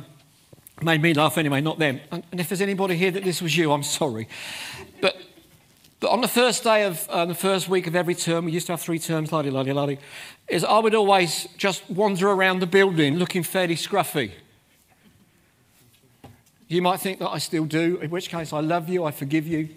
Made 0.82 1.00
me 1.02 1.14
laugh 1.14 1.38
anyway, 1.38 1.60
not 1.60 1.78
them. 1.78 2.00
And 2.10 2.24
if 2.32 2.48
there's 2.48 2.60
anybody 2.60 2.96
here 2.96 3.10
that 3.12 3.24
this 3.24 3.40
was 3.40 3.56
you, 3.56 3.72
I'm 3.72 3.84
sorry. 3.84 4.28
But, 5.00 5.16
but 6.00 6.10
on 6.10 6.20
the 6.20 6.28
first 6.28 6.64
day 6.64 6.84
of 6.84 7.08
uh, 7.08 7.24
the 7.26 7.34
first 7.34 7.68
week 7.68 7.86
of 7.86 7.94
every 7.94 8.14
term, 8.14 8.46
we 8.46 8.52
used 8.52 8.66
to 8.66 8.72
have 8.72 8.80
three 8.80 8.98
terms, 8.98 9.32
ladi, 9.32 9.50
ladi, 9.50 9.72
ladi, 9.72 9.98
is 10.48 10.64
I 10.64 10.78
would 10.80 10.94
always 10.94 11.46
just 11.56 11.88
wander 11.88 12.28
around 12.28 12.58
the 12.58 12.66
building 12.66 13.16
looking 13.16 13.44
fairly 13.44 13.76
scruffy. 13.76 14.32
You 16.66 16.82
might 16.82 16.98
think 16.98 17.20
that 17.20 17.28
I 17.28 17.38
still 17.38 17.66
do, 17.66 17.98
in 18.00 18.10
which 18.10 18.28
case 18.28 18.52
I 18.52 18.60
love 18.60 18.88
you, 18.88 19.04
I 19.04 19.12
forgive 19.12 19.46
you. 19.46 19.68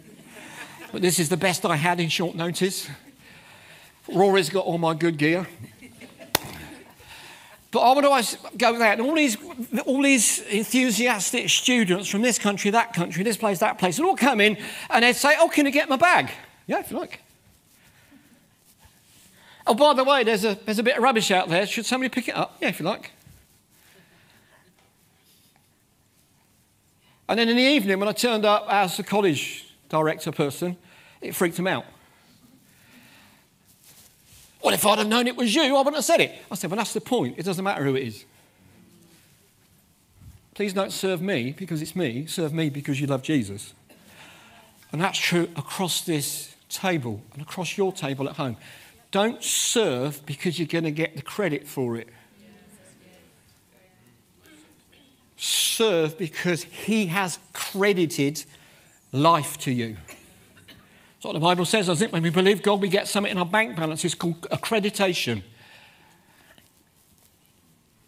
But 0.92 1.02
this 1.02 1.20
is 1.20 1.30
the 1.30 1.38
best 1.38 1.66
I 1.66 1.76
had 1.76 2.00
in 2.00 2.10
short 2.10 2.36
notice. 2.36 2.90
Rory's 4.08 4.50
got 4.50 4.66
all 4.66 4.78
my 4.78 4.94
good 4.94 5.18
gear. 5.18 5.48
But 7.78 7.92
I 7.92 7.94
would 7.94 8.06
always 8.06 8.36
go 8.58 8.76
there, 8.76 8.94
and 8.94 9.02
all 9.02 9.14
these, 9.14 9.38
all 9.86 10.02
these 10.02 10.40
enthusiastic 10.40 11.48
students 11.48 12.10
from 12.10 12.24
this 12.24 12.40
country, 12.40 12.72
that 12.72 12.92
country, 12.92 13.24
this 13.24 13.38
place, 13.38 13.60
that 13.60 13.78
place, 13.78 14.00
would 14.00 14.08
all 14.08 14.18
come 14.18 14.42
in 14.42 14.58
and 14.90 15.04
they'd 15.04 15.16
say, 15.16 15.36
Oh, 15.40 15.48
can 15.48 15.68
you 15.68 15.72
get 15.72 15.88
my 15.88 15.96
bag? 15.96 16.32
Yeah, 16.66 16.80
if 16.80 16.90
you 16.90 16.98
like. 16.98 17.20
Oh, 19.68 19.76
by 19.76 19.94
the 19.94 20.04
way, 20.04 20.24
there's 20.24 20.44
a, 20.44 20.58
there's 20.66 20.80
a 20.80 20.84
bit 20.84 20.98
of 20.98 21.04
rubbish 21.04 21.30
out 21.30 21.50
there. 21.50 21.68
Should 21.68 21.86
somebody 21.86 22.10
pick 22.10 22.28
it 22.28 22.36
up? 22.36 22.58
Yeah, 22.60 22.70
if 22.70 22.80
you 22.80 22.86
like. 22.88 23.12
And 27.30 27.38
then 27.38 27.48
in 27.48 27.58
the 27.58 27.62
evening, 27.62 28.00
when 28.00 28.10
I 28.10 28.14
turned 28.14 28.44
up 28.44 28.66
as 28.72 28.98
the 28.98 29.04
college 29.04 29.68
director 29.88 30.32
person, 30.32 30.78
it 31.22 31.36
freaked 31.36 31.58
them 31.58 31.68
out. 31.68 31.86
Well, 34.64 34.74
if 34.74 34.86
I'd 34.86 34.98
have 34.98 35.08
known 35.08 35.28
it 35.28 35.36
was 35.36 35.54
you, 35.54 35.76
I 35.76 35.80
wouldn't 35.80 35.96
have 35.96 36.06
said 36.06 36.22
it. 36.22 36.36
I 36.52 36.56
said, 36.56 36.70
well, 36.72 36.78
that's 36.78 36.94
the 36.94 37.02
point. 37.02 37.36
It 37.38 37.44
doesn't 37.44 37.64
matter 37.64 37.84
who 37.84 37.96
it 37.96 38.04
is. 38.08 38.26
Please 40.56 40.74
don't 40.74 40.92
serve 40.92 41.22
me 41.22 41.52
because 41.52 41.82
it's 41.82 41.96
me. 41.96 42.26
Serve 42.26 42.54
me 42.54 42.70
because 42.70 43.00
you 43.00 43.08
love 43.08 43.22
Jesus. 43.22 43.74
And 44.92 45.00
that's 45.00 45.20
true 45.20 45.50
across 45.56 46.02
this 46.02 46.56
table 46.70 47.22
and 47.34 47.42
across 47.42 47.78
your 47.78 47.94
table 47.94 48.28
at 48.28 48.36
home. 48.36 48.58
Don't 49.12 49.44
serve 49.44 50.26
because 50.26 50.58
you're 50.58 50.68
going 50.68 50.84
to 50.84 50.92
get 50.92 51.16
the 51.16 51.22
credit 51.22 51.68
for 51.68 51.96
it. 51.96 52.10
serve 55.38 56.18
because 56.18 56.64
he 56.64 57.06
has 57.06 57.40
credited 57.54 58.44
life 59.12 59.58
to 59.60 59.72
you. 59.72 59.96
That's 61.18 61.26
what 61.26 61.34
the 61.34 61.40
Bible 61.40 61.66
says, 61.66 61.88
doesn't 61.88 62.10
it? 62.10 62.14
When 62.14 62.22
we 62.22 62.30
believe 62.30 62.62
God, 62.62 62.80
we 62.80 62.90
get 62.90 63.08
something 63.08 63.32
in 63.32 63.40
our 63.40 63.46
bank 63.46 63.76
balance. 63.76 64.06
It's 64.06 64.14
called 64.14 64.42
accreditation. 64.52 65.42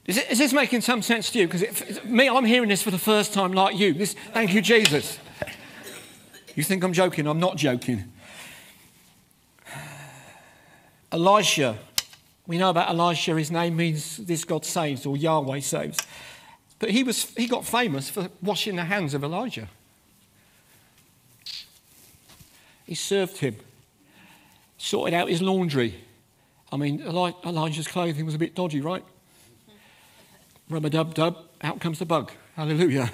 Is, 0.06 0.18
it, 0.18 0.30
is 0.30 0.38
this 0.38 0.54
making 0.54 0.82
some 0.82 1.02
sense 1.02 1.32
to 1.32 1.40
you? 1.40 1.48
Because 1.48 2.04
me, 2.04 2.30
I'm 2.30 2.46
hearing 2.46 2.70
this 2.70 2.84
for 2.84 2.92
the 2.92 3.00
first 3.00 3.34
time 3.34 3.52
like 3.54 3.78
you. 3.78 3.94
This, 3.96 4.14
thank 4.34 4.54
you, 4.54 4.62
Jesus. 4.62 5.18
You 6.56 6.62
think 6.64 6.84
I'm 6.84 6.94
joking? 6.94 7.26
I'm 7.26 7.40
not 7.40 7.58
joking. 7.58 8.12
Elisha, 11.12 11.80
we 12.46 12.60
know 12.60 12.70
about 12.70 12.90
Elisha, 12.90 13.36
his 13.36 13.50
name 13.50 13.76
means 13.76 14.18
this 14.18 14.44
God 14.44 14.66
saves 14.66 15.08
or 15.08 15.18
Yahweh 15.18 15.62
saves. 15.62 15.98
But 16.78 16.92
he, 16.92 17.02
was, 17.02 17.26
he 17.36 17.48
got 17.48 17.66
famous 17.66 18.10
for 18.10 18.30
washing 18.42 18.76
the 18.76 18.86
hands 18.86 19.16
of 19.16 19.24
Elijah. 19.24 19.68
He 22.90 22.96
served 22.96 23.38
him, 23.38 23.56
sorted 24.80 25.14
out 25.14 25.30
his 25.30 25.44
laundry. 25.44 25.94
I 26.72 26.78
mean, 26.78 27.00
Elijah's 27.02 27.88
clothing 27.88 28.26
was 28.26 28.34
a 28.34 28.40
bit 28.40 28.56
dodgy, 28.56 28.82
right? 28.82 29.06
Rubber 30.72 30.90
dub 30.90 31.14
dub, 31.14 31.38
out 31.62 31.80
comes 31.80 32.00
the 32.00 32.06
bug. 32.06 32.32
Hallelujah. 32.56 33.12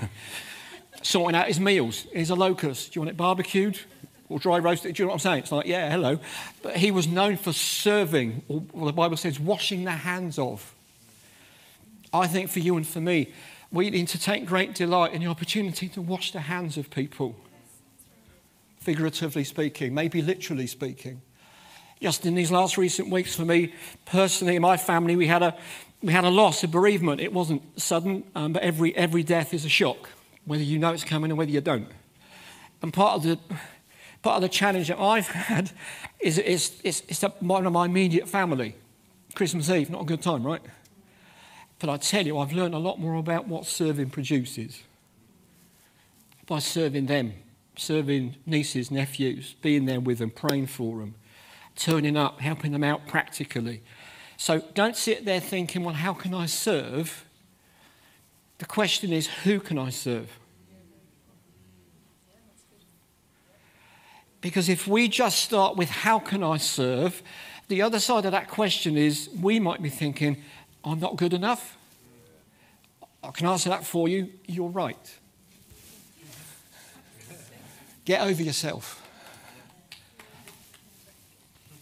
sorting 1.01 1.35
out 1.35 1.47
his 1.47 1.59
meals. 1.59 2.07
Here's 2.13 2.29
a 2.29 2.35
locust. 2.35 2.93
Do 2.93 2.97
you 2.97 3.01
want 3.01 3.09
it 3.09 3.17
barbecued 3.17 3.81
or 4.29 4.39
dry 4.39 4.59
roasted? 4.59 4.95
Do 4.95 5.03
you 5.03 5.07
know 5.07 5.09
what 5.09 5.15
I'm 5.15 5.19
saying? 5.19 5.39
It's 5.39 5.51
like, 5.51 5.65
yeah, 5.65 5.91
hello. 5.91 6.19
But 6.61 6.77
he 6.77 6.91
was 6.91 7.05
known 7.05 7.35
for 7.35 7.51
serving, 7.51 8.43
or 8.71 8.85
the 8.85 8.93
Bible 8.93 9.17
says, 9.17 9.41
washing 9.41 9.83
the 9.83 9.91
hands 9.91 10.39
of. 10.39 10.73
I 12.13 12.27
think 12.27 12.49
for 12.49 12.59
you 12.59 12.77
and 12.77 12.87
for 12.87 13.01
me, 13.01 13.33
we 13.73 13.89
need 13.89 14.07
to 14.07 14.17
take 14.17 14.45
great 14.45 14.73
delight 14.73 15.11
in 15.11 15.21
the 15.21 15.27
opportunity 15.27 15.89
to 15.89 16.01
wash 16.01 16.31
the 16.31 16.39
hands 16.39 16.77
of 16.77 16.89
people, 16.89 17.35
figuratively 18.85 19.43
speaking, 19.43 19.95
maybe 19.95 20.21
literally 20.21 20.67
speaking. 20.67 21.19
Just 21.99 22.23
in 22.23 22.35
these 22.35 22.51
last 22.51 22.77
recent 22.77 23.09
weeks, 23.09 23.35
for 23.35 23.43
me 23.43 23.73
personally, 24.05 24.55
in 24.55 24.61
my 24.61 24.77
family, 24.77 25.15
we 25.15 25.25
had 25.25 25.41
a, 25.41 25.57
we 26.03 26.13
had 26.13 26.23
a 26.23 26.29
loss, 26.29 26.63
a 26.63 26.67
bereavement. 26.67 27.19
It 27.19 27.33
wasn't 27.33 27.63
sudden, 27.81 28.23
um, 28.35 28.53
but 28.53 28.61
every, 28.61 28.95
every 28.95 29.23
death 29.23 29.55
is 29.55 29.65
a 29.65 29.69
shock, 29.69 30.11
whether 30.45 30.61
you 30.61 30.77
know 30.77 30.93
it's 30.93 31.03
coming 31.03 31.31
or 31.31 31.35
whether 31.35 31.49
you 31.49 31.61
don't. 31.61 31.87
And 32.83 32.93
part 32.93 33.15
of 33.15 33.23
the, 33.23 33.39
part 34.21 34.35
of 34.35 34.43
the 34.43 34.49
challenge 34.49 34.89
that 34.89 34.99
I've 34.99 35.27
had 35.49 35.71
is, 36.19 36.37
is, 36.37 36.79
is, 36.83 37.01
is 37.07 37.25
one 37.39 37.65
of 37.65 37.73
my 37.73 37.85
immediate 37.85 38.29
family. 38.29 38.75
Christmas 39.33 39.67
Eve, 39.71 39.89
not 39.89 40.03
a 40.03 40.05
good 40.05 40.21
time, 40.21 40.45
right? 40.45 40.61
But 41.79 41.89
I 41.89 41.97
tell 41.97 42.23
you, 42.23 42.37
I've 42.37 42.53
learned 42.53 42.75
a 42.75 42.79
lot 42.79 42.99
more 42.99 43.15
about 43.15 43.47
what 43.47 43.65
serving 43.65 44.11
produces 44.11 44.83
by 46.45 46.59
serving 46.59 47.07
them, 47.07 47.33
serving 47.77 48.35
nieces, 48.45 48.91
nephews, 48.91 49.55
being 49.61 49.85
there 49.85 49.99
with 49.99 50.19
them, 50.19 50.29
praying 50.31 50.67
for 50.67 50.99
them, 50.99 51.15
turning 51.75 52.17
up, 52.17 52.39
helping 52.41 52.71
them 52.71 52.83
out 52.83 53.07
practically. 53.07 53.81
So 54.37 54.61
don't 54.73 54.95
sit 54.95 55.25
there 55.25 55.39
thinking, 55.39 55.83
well, 55.83 55.95
how 55.95 56.13
can 56.13 56.33
I 56.33 56.45
serve? 56.45 57.25
The 58.57 58.65
question 58.65 59.11
is, 59.11 59.27
who 59.27 59.59
can 59.59 59.77
I 59.77 59.89
serve? 59.89 60.29
Because 64.41 64.69
if 64.69 64.87
we 64.87 65.07
just 65.07 65.39
start 65.39 65.75
with 65.75 65.89
how 65.89 66.19
can 66.19 66.43
I 66.43 66.57
serve, 66.57 67.23
the 67.67 67.81
other 67.81 67.99
side 67.99 68.25
of 68.25 68.31
that 68.31 68.47
question 68.47 68.95
is 68.97 69.29
we 69.41 69.59
might 69.59 69.81
be 69.81 69.89
thinking, 69.89 70.37
I'm 70.83 70.99
not 70.99 71.15
good 71.15 71.33
enough. 71.33 71.77
I 73.23 73.31
can 73.31 73.47
answer 73.47 73.69
that 73.69 73.83
for 73.83 74.07
you. 74.07 74.29
You're 74.45 74.69
right. 74.69 75.19
Get 78.05 78.21
over 78.21 78.43
yourself. 78.43 79.01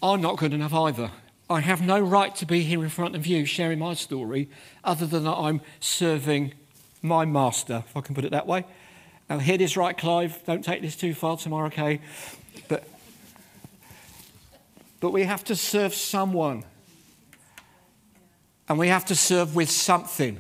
I'm 0.02 0.22
not 0.22 0.38
good 0.38 0.54
enough 0.54 0.74
either. 0.74 1.12
I 1.50 1.60
have 1.60 1.82
no 1.82 2.00
right 2.00 2.34
to 2.38 2.46
be 2.46 2.62
here 2.62 2.84
in 2.84 2.90
front 2.90 3.16
of 3.16 3.28
you 3.28 3.46
sharing 3.46 3.80
my 3.80 3.94
story 3.94 4.50
other 4.84 5.06
than 5.06 5.26
that 5.26 5.36
I'm 5.36 5.62
serving 5.82 6.54
my 7.02 7.26
master, 7.26 7.84
if 7.88 7.96
I 7.96 8.02
can 8.02 8.16
put 8.16 8.24
it 8.24 8.32
that 8.32 8.48
way. 8.48 8.66
Now, 9.30 9.40
hear 9.40 9.58
this 9.58 9.76
right, 9.76 9.98
Clive. 9.98 10.44
Don't 10.46 10.64
take 10.64 10.82
this 10.82 10.96
too 10.96 11.14
far 11.14 11.38
tomorrow, 11.38 11.68
okay? 11.68 12.00
But, 12.70 12.88
but 15.02 15.12
we 15.12 15.24
have 15.24 15.44
to 15.46 15.56
serve 15.56 15.94
someone. 15.94 16.64
And 18.70 18.80
we 18.80 18.88
have 18.88 19.06
to 19.06 19.16
serve 19.16 19.56
with 19.56 19.70
something. 19.70 20.40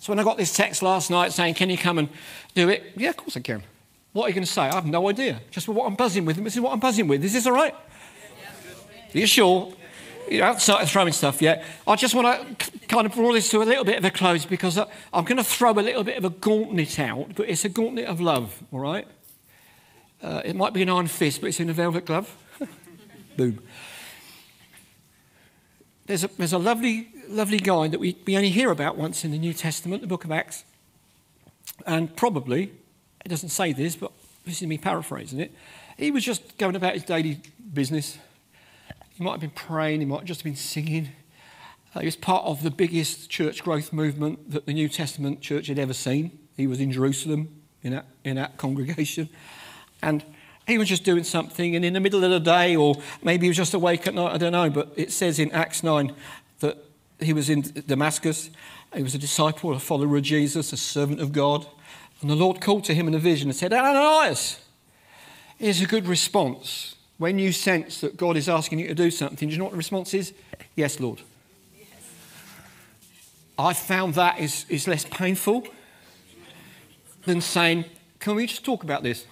So 0.00 0.10
when 0.10 0.18
I 0.18 0.24
got 0.24 0.36
this 0.36 0.54
text 0.54 0.82
last 0.82 1.10
night 1.10 1.32
saying, 1.32 1.54
Can 1.54 1.70
you 1.70 1.78
come 1.78 1.98
and 1.98 2.08
do 2.54 2.68
it? 2.68 2.92
Yeah, 2.96 3.10
of 3.10 3.16
course 3.16 3.36
I 3.36 3.40
can. 3.40 3.62
What 4.12 4.24
are 4.24 4.28
you 4.28 4.34
going 4.34 4.44
to 4.44 4.50
say? 4.50 4.62
I 4.62 4.74
have 4.74 4.86
no 4.86 5.08
idea. 5.08 5.40
Just 5.50 5.68
what 5.68 5.86
I'm 5.86 5.94
buzzing 5.94 6.24
with. 6.24 6.36
This 6.36 6.54
is 6.54 6.60
what 6.60 6.72
I'm 6.72 6.80
buzzing 6.80 7.08
with. 7.08 7.24
Is 7.24 7.32
this 7.32 7.46
all 7.46 7.52
right? 7.52 7.74
Are 7.74 9.18
you 9.18 9.26
sure? 9.26 9.72
You 10.30 10.42
haven't 10.42 10.60
started 10.60 10.88
throwing 10.88 11.12
stuff 11.12 11.42
yet. 11.42 11.64
I 11.86 11.96
just 11.96 12.14
want 12.14 12.58
to 12.58 12.78
kind 12.88 13.06
of 13.06 13.12
draw 13.12 13.32
this 13.32 13.50
to 13.50 13.62
a 13.62 13.64
little 13.64 13.84
bit 13.84 13.98
of 13.98 14.04
a 14.04 14.10
close 14.10 14.44
because 14.44 14.78
I'm 14.78 15.24
going 15.24 15.36
to 15.36 15.44
throw 15.44 15.72
a 15.72 15.80
little 15.80 16.04
bit 16.04 16.16
of 16.16 16.24
a 16.24 16.30
gauntlet 16.30 16.98
out, 16.98 17.34
but 17.34 17.48
it's 17.48 17.64
a 17.64 17.68
gauntlet 17.68 18.06
of 18.06 18.20
love, 18.20 18.62
all 18.70 18.80
right? 18.80 19.06
Uh, 20.22 20.40
it 20.44 20.54
might 20.54 20.72
be 20.72 20.82
an 20.82 20.88
iron 20.88 21.06
fist, 21.06 21.40
but 21.40 21.48
it's 21.48 21.60
in 21.60 21.68
a 21.68 21.72
velvet 21.72 22.06
glove. 22.06 22.34
Boom. 23.36 23.60
There's 26.06 26.24
a, 26.24 26.28
there's 26.38 26.52
a 26.52 26.58
lovely, 26.58 27.08
lovely 27.28 27.58
guy 27.58 27.88
that 27.88 27.98
we, 27.98 28.16
we 28.26 28.36
only 28.36 28.50
hear 28.50 28.70
about 28.70 28.96
once 28.96 29.24
in 29.24 29.32
the 29.32 29.38
New 29.38 29.52
Testament, 29.52 30.02
the 30.02 30.08
book 30.08 30.24
of 30.24 30.30
Acts. 30.30 30.64
And 31.86 32.14
probably, 32.14 32.72
it 33.24 33.28
doesn't 33.28 33.50
say 33.50 33.72
this, 33.72 33.96
but 33.96 34.12
this 34.44 34.60
is 34.60 34.68
me 34.68 34.78
paraphrasing 34.78 35.40
it. 35.40 35.52
He 35.96 36.10
was 36.10 36.24
just 36.24 36.58
going 36.58 36.76
about 36.76 36.94
his 36.94 37.04
daily 37.04 37.40
business 37.72 38.18
he 39.14 39.22
might 39.22 39.32
have 39.32 39.40
been 39.40 39.50
praying, 39.50 40.00
he 40.00 40.06
might 40.06 40.24
just 40.24 40.28
have 40.28 40.28
just 40.28 40.44
been 40.44 40.56
singing. 40.56 41.08
Uh, 41.94 42.00
he 42.00 42.06
was 42.06 42.16
part 42.16 42.44
of 42.44 42.62
the 42.62 42.70
biggest 42.70 43.28
church 43.28 43.62
growth 43.62 43.92
movement 43.92 44.50
that 44.50 44.66
the 44.66 44.72
New 44.72 44.88
Testament 44.88 45.40
church 45.40 45.66
had 45.66 45.78
ever 45.78 45.92
seen. 45.92 46.38
He 46.56 46.66
was 46.66 46.80
in 46.80 46.90
Jerusalem 46.90 47.62
in 47.82 47.92
that, 47.92 48.06
in 48.24 48.36
that 48.36 48.56
congregation. 48.56 49.28
And 50.02 50.24
he 50.66 50.78
was 50.78 50.88
just 50.88 51.04
doing 51.04 51.24
something, 51.24 51.76
and 51.76 51.84
in 51.84 51.92
the 51.92 52.00
middle 52.00 52.24
of 52.24 52.30
the 52.30 52.40
day, 52.40 52.74
or 52.74 52.96
maybe 53.22 53.46
he 53.46 53.50
was 53.50 53.56
just 53.56 53.74
awake 53.74 54.06
at 54.06 54.14
night, 54.14 54.32
I 54.32 54.38
don't 54.38 54.52
know, 54.52 54.70
but 54.70 54.92
it 54.96 55.12
says 55.12 55.38
in 55.38 55.52
Acts 55.52 55.82
9 55.82 56.14
that 56.60 56.78
he 57.20 57.32
was 57.32 57.50
in 57.50 57.62
Damascus. 57.86 58.50
He 58.94 59.02
was 59.02 59.14
a 59.14 59.18
disciple, 59.18 59.72
a 59.72 59.78
follower 59.78 60.16
of 60.16 60.22
Jesus, 60.22 60.72
a 60.72 60.76
servant 60.76 61.20
of 61.20 61.32
God. 61.32 61.66
And 62.22 62.30
the 62.30 62.36
Lord 62.36 62.60
called 62.60 62.84
to 62.84 62.94
him 62.94 63.08
in 63.08 63.14
a 63.14 63.18
vision 63.18 63.50
and 63.50 63.56
said, 63.56 63.72
Ananias, 63.72 64.60
here's 65.58 65.80
a 65.80 65.86
good 65.86 66.06
response. 66.06 66.94
When 67.18 67.38
you 67.38 67.52
sense 67.52 68.00
that 68.00 68.16
God 68.16 68.36
is 68.36 68.48
asking 68.48 68.78
you 68.78 68.86
to 68.88 68.94
do 68.94 69.10
something, 69.10 69.48
do 69.48 69.52
you 69.52 69.58
know 69.58 69.64
what 69.64 69.72
the 69.72 69.76
response 69.76 70.14
is? 70.14 70.32
Yes, 70.76 71.00
Lord. 71.00 71.20
Yes. 71.76 71.88
I 73.58 73.72
found 73.72 74.14
that 74.14 74.38
is, 74.38 74.64
is 74.68 74.86
less 74.86 75.04
painful 75.04 75.66
than 77.24 77.40
saying, 77.40 77.84
Can 78.20 78.36
we 78.36 78.46
just 78.46 78.64
talk 78.64 78.84
about 78.84 79.02
this? 79.02 79.26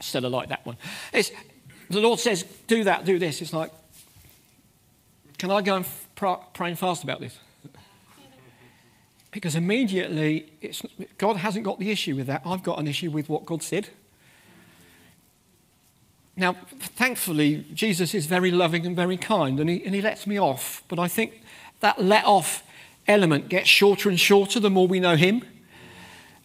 Still, 0.00 0.26
I 0.26 0.28
like 0.28 0.48
that 0.50 0.64
one. 0.64 0.76
It's, 1.12 1.30
the 1.90 2.00
Lord 2.00 2.20
says, 2.20 2.44
Do 2.66 2.84
that, 2.84 3.04
do 3.06 3.18
this. 3.18 3.42
It's 3.42 3.52
like, 3.52 3.72
Can 5.38 5.50
I 5.50 5.62
go 5.62 5.76
and 5.76 5.86
and 6.22 6.78
fast 6.78 7.04
about 7.04 7.20
this? 7.20 7.38
Because 9.30 9.54
immediately, 9.54 10.50
God 11.18 11.36
hasn't 11.36 11.64
got 11.64 11.78
the 11.78 11.90
issue 11.90 12.16
with 12.16 12.26
that. 12.28 12.42
I've 12.46 12.62
got 12.62 12.78
an 12.78 12.88
issue 12.88 13.10
with 13.10 13.28
what 13.28 13.44
God 13.44 13.62
said. 13.62 13.88
Now, 16.36 16.52
thankfully, 16.78 17.66
Jesus 17.74 18.14
is 18.14 18.26
very 18.26 18.50
loving 18.50 18.86
and 18.86 18.94
very 18.94 19.16
kind, 19.16 19.58
and 19.60 19.68
he, 19.68 19.84
and 19.84 19.94
he 19.94 20.00
lets 20.00 20.26
me 20.26 20.38
off. 20.38 20.82
But 20.88 20.98
I 20.98 21.08
think 21.08 21.42
that 21.80 22.00
let 22.02 22.24
off 22.24 22.62
element 23.06 23.48
gets 23.48 23.68
shorter 23.68 24.08
and 24.08 24.18
shorter 24.18 24.60
the 24.60 24.70
more 24.70 24.86
we 24.86 25.00
know 25.00 25.16
him. 25.16 25.42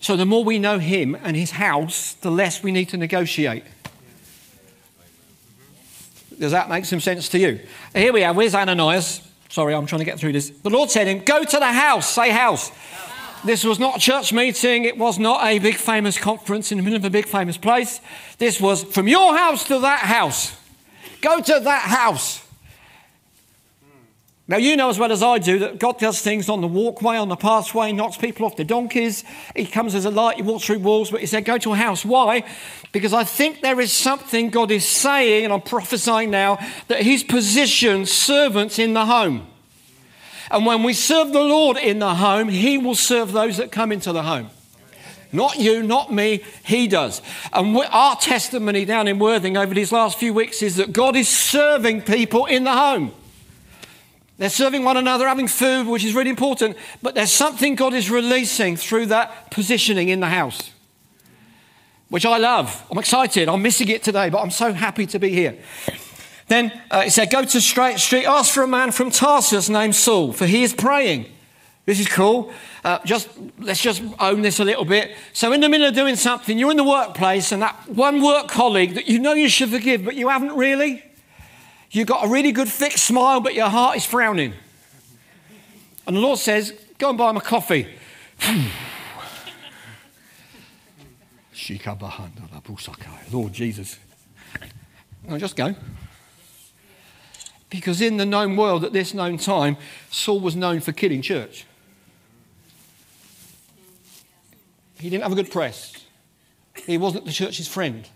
So 0.01 0.17
the 0.17 0.25
more 0.25 0.43
we 0.43 0.59
know 0.59 0.79
him 0.79 1.15
and 1.23 1.37
his 1.37 1.51
house, 1.51 2.13
the 2.13 2.31
less 2.31 2.61
we 2.61 2.71
need 2.71 2.89
to 2.89 2.97
negotiate. 2.97 3.63
Does 6.39 6.51
that 6.51 6.67
make 6.69 6.85
some 6.85 6.99
sense 6.99 7.29
to 7.29 7.39
you? 7.39 7.59
Here 7.93 8.11
we 8.11 8.23
are. 8.23 8.33
Where's 8.33 8.55
Ananias? 8.55 9.21
Sorry, 9.53 9.75
I'm 9.75 9.85
trying 9.85 9.99
to 9.99 10.05
get 10.05 10.17
through 10.17 10.31
this. 10.31 10.49
The 10.49 10.71
Lord 10.71 10.89
said 10.89 11.03
to 11.03 11.11
him, 11.11 11.19
Go 11.19 11.43
to 11.43 11.59
the 11.59 11.71
house. 11.71 12.09
Say 12.09 12.31
house. 12.31 12.71
This 13.45 13.63
was 13.63 13.77
not 13.77 13.97
a 13.97 13.99
church 13.99 14.33
meeting. 14.33 14.85
It 14.85 14.97
was 14.97 15.19
not 15.19 15.45
a 15.45 15.59
big 15.59 15.75
famous 15.75 16.17
conference 16.17 16.71
in 16.71 16.79
the 16.79 16.83
middle 16.83 16.97
of 16.97 17.05
a 17.05 17.11
big 17.11 17.27
famous 17.27 17.55
place. 17.55 18.01
This 18.39 18.59
was 18.59 18.83
from 18.83 19.07
your 19.07 19.37
house 19.37 19.67
to 19.67 19.77
that 19.81 19.99
house. 19.99 20.57
Go 21.21 21.39
to 21.39 21.59
that 21.59 21.83
house. 21.83 22.42
Now, 24.45 24.57
you 24.57 24.75
know 24.75 24.89
as 24.89 24.99
well 24.99 25.13
as 25.13 25.23
I 25.23 25.37
do 25.37 25.59
that 25.59 25.79
God 25.79 25.99
does 25.99 26.21
things 26.21 26.49
on 26.49 26.59
the 26.59 26.67
walkway, 26.67 27.15
on 27.15 27.29
the 27.29 27.37
pathway, 27.37 27.93
knocks 27.93 28.17
people 28.17 28.45
off 28.45 28.57
the 28.57 28.65
donkeys. 28.65 29.23
He 29.55 29.65
comes 29.65 29.95
as 29.95 30.03
a 30.03 30.11
light, 30.11 30.35
he 30.35 30.41
walks 30.41 30.65
through 30.65 30.79
walls, 30.79 31.09
but 31.09 31.21
he 31.21 31.25
said, 31.25 31.45
Go 31.45 31.57
to 31.59 31.71
a 31.71 31.75
house. 31.77 32.03
Why? 32.03 32.43
Because 32.91 33.13
I 33.13 33.23
think 33.23 33.61
there 33.61 33.79
is 33.79 33.93
something 33.93 34.49
God 34.49 34.69
is 34.69 34.85
saying, 34.85 35.45
and 35.45 35.53
I'm 35.53 35.61
prophesying 35.61 36.29
now, 36.29 36.59
that 36.89 37.01
He's 37.01 37.23
positioned 37.23 38.09
servants 38.09 38.79
in 38.79 38.93
the 38.93 39.05
home. 39.05 39.47
And 40.51 40.65
when 40.65 40.83
we 40.83 40.93
serve 40.93 41.31
the 41.31 41.41
Lord 41.41 41.77
in 41.77 41.99
the 41.99 42.15
home, 42.15 42.49
He 42.49 42.77
will 42.77 42.95
serve 42.95 43.31
those 43.31 43.57
that 43.57 43.71
come 43.71 43.93
into 43.93 44.11
the 44.11 44.23
home. 44.23 44.49
Not 45.31 45.57
you, 45.57 45.81
not 45.81 46.13
me, 46.13 46.43
He 46.65 46.87
does. 46.89 47.21
And 47.53 47.75
our 47.77 48.17
testimony 48.17 48.83
down 48.83 49.07
in 49.07 49.19
Worthing 49.19 49.55
over 49.55 49.73
these 49.73 49.93
last 49.93 50.19
few 50.19 50.33
weeks 50.33 50.61
is 50.61 50.75
that 50.75 50.91
God 50.91 51.15
is 51.15 51.29
serving 51.29 52.01
people 52.01 52.45
in 52.45 52.65
the 52.65 52.73
home. 52.73 53.13
They're 54.37 54.49
serving 54.49 54.83
one 54.83 54.97
another, 54.97 55.27
having 55.27 55.47
food, 55.47 55.87
which 55.87 56.03
is 56.03 56.15
really 56.15 56.29
important, 56.29 56.75
but 57.01 57.15
there's 57.15 57.31
something 57.31 57.75
God 57.75 57.93
is 57.93 58.09
releasing 58.09 58.75
through 58.75 59.07
that 59.07 59.51
positioning 59.51 60.09
in 60.09 60.19
the 60.19 60.27
house 60.27 60.71
which 62.13 62.27
I 62.27 62.37
love. 62.37 62.85
I'm 62.91 62.99
excited. 62.99 63.49
I'm 63.49 63.63
missing 63.63 63.89
it 63.89 64.03
today, 64.03 64.29
but 64.29 64.37
I'm 64.37 64.51
so 64.51 64.71
happy 64.71 65.07
to 65.07 65.17
be 65.17 65.29
here. 65.29 65.57
Then 66.47 66.71
uh, 66.91 67.01
he 67.01 67.09
said, 67.09 67.31
Go 67.31 67.43
to 67.43 67.59
Straight 67.59 67.97
Street, 67.97 68.25
ask 68.25 68.53
for 68.53 68.61
a 68.61 68.67
man 68.67 68.91
from 68.91 69.09
Tarsus 69.09 69.67
named 69.67 69.95
Saul, 69.95 70.31
for 70.31 70.45
he 70.45 70.61
is 70.61 70.75
praying. 70.75 71.25
This 71.87 71.99
is 71.99 72.07
cool. 72.07 72.53
Uh, 72.83 72.99
just 73.03 73.29
let's 73.57 73.81
just 73.81 74.03
own 74.19 74.43
this 74.43 74.59
a 74.59 74.63
little 74.63 74.85
bit. 74.85 75.17
So, 75.33 75.53
in 75.53 75.61
the 75.61 75.67
middle 75.67 75.87
of 75.87 75.95
doing 75.95 76.15
something, 76.15 76.55
you're 76.55 76.69
in 76.69 76.77
the 76.77 76.83
workplace, 76.83 77.51
and 77.51 77.63
that 77.63 77.89
one 77.89 78.21
work 78.21 78.47
colleague 78.47 78.93
that 78.93 79.07
you 79.07 79.17
know 79.17 79.33
you 79.33 79.49
should 79.49 79.71
forgive, 79.71 80.05
but 80.05 80.13
you 80.13 80.29
haven't 80.29 80.55
really. 80.55 81.03
You've 81.93 82.07
got 82.07 82.25
a 82.25 82.27
really 82.27 82.51
good 82.51 82.67
thick 82.67 82.97
smile, 82.97 83.39
but 83.39 83.53
your 83.53 83.69
heart 83.69 83.95
is 83.95 84.03
frowning. 84.03 84.55
And 86.07 86.15
the 86.15 86.19
Lord 86.19 86.39
says, 86.39 86.73
Go 86.97 87.09
and 87.09 87.17
buy 87.17 87.29
him 87.29 87.37
a 87.37 87.41
coffee. 87.41 87.87
Lord 93.31 93.53
Jesus. 93.53 93.99
No, 95.27 95.37
just 95.37 95.55
go. 95.55 95.75
Because 97.69 98.01
in 98.01 98.17
the 98.17 98.25
known 98.25 98.57
world 98.57 98.83
at 98.83 98.91
this 98.91 99.13
known 99.13 99.37
time, 99.37 99.77
Saul 100.09 100.39
was 100.39 100.55
known 100.55 100.79
for 100.79 100.91
killing 100.93 101.21
church. 101.21 101.65
He 104.99 105.11
didn't 105.11 105.23
have 105.23 105.31
a 105.31 105.35
good 105.35 105.51
press. 105.51 105.93
He 106.87 106.97
wasn't 106.97 107.25
the 107.25 107.31
church's 107.31 107.67
friend. 107.67 108.09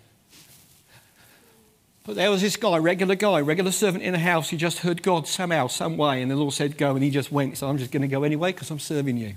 But 2.07 2.15
there 2.15 2.31
was 2.31 2.41
this 2.41 2.55
guy, 2.55 2.77
regular 2.77 3.13
guy, 3.13 3.41
regular 3.41 3.71
servant 3.71 4.03
in 4.03 4.15
a 4.15 4.19
house. 4.19 4.49
He 4.49 4.57
just 4.57 4.79
heard 4.79 5.03
God 5.03 5.27
somehow, 5.27 5.67
some 5.67 5.97
way, 5.97 6.23
and 6.23 6.31
the 6.31 6.35
Lord 6.35 6.53
said, 6.53 6.77
Go, 6.77 6.95
and 6.95 7.03
he 7.03 7.11
just 7.11 7.31
went. 7.31 7.57
So 7.57 7.67
I'm 7.67 7.77
just 7.77 7.91
going 7.91 8.01
to 8.01 8.07
go 8.07 8.23
anyway 8.23 8.51
because 8.53 8.71
I'm 8.71 8.79
serving 8.79 9.17
you 9.17 9.35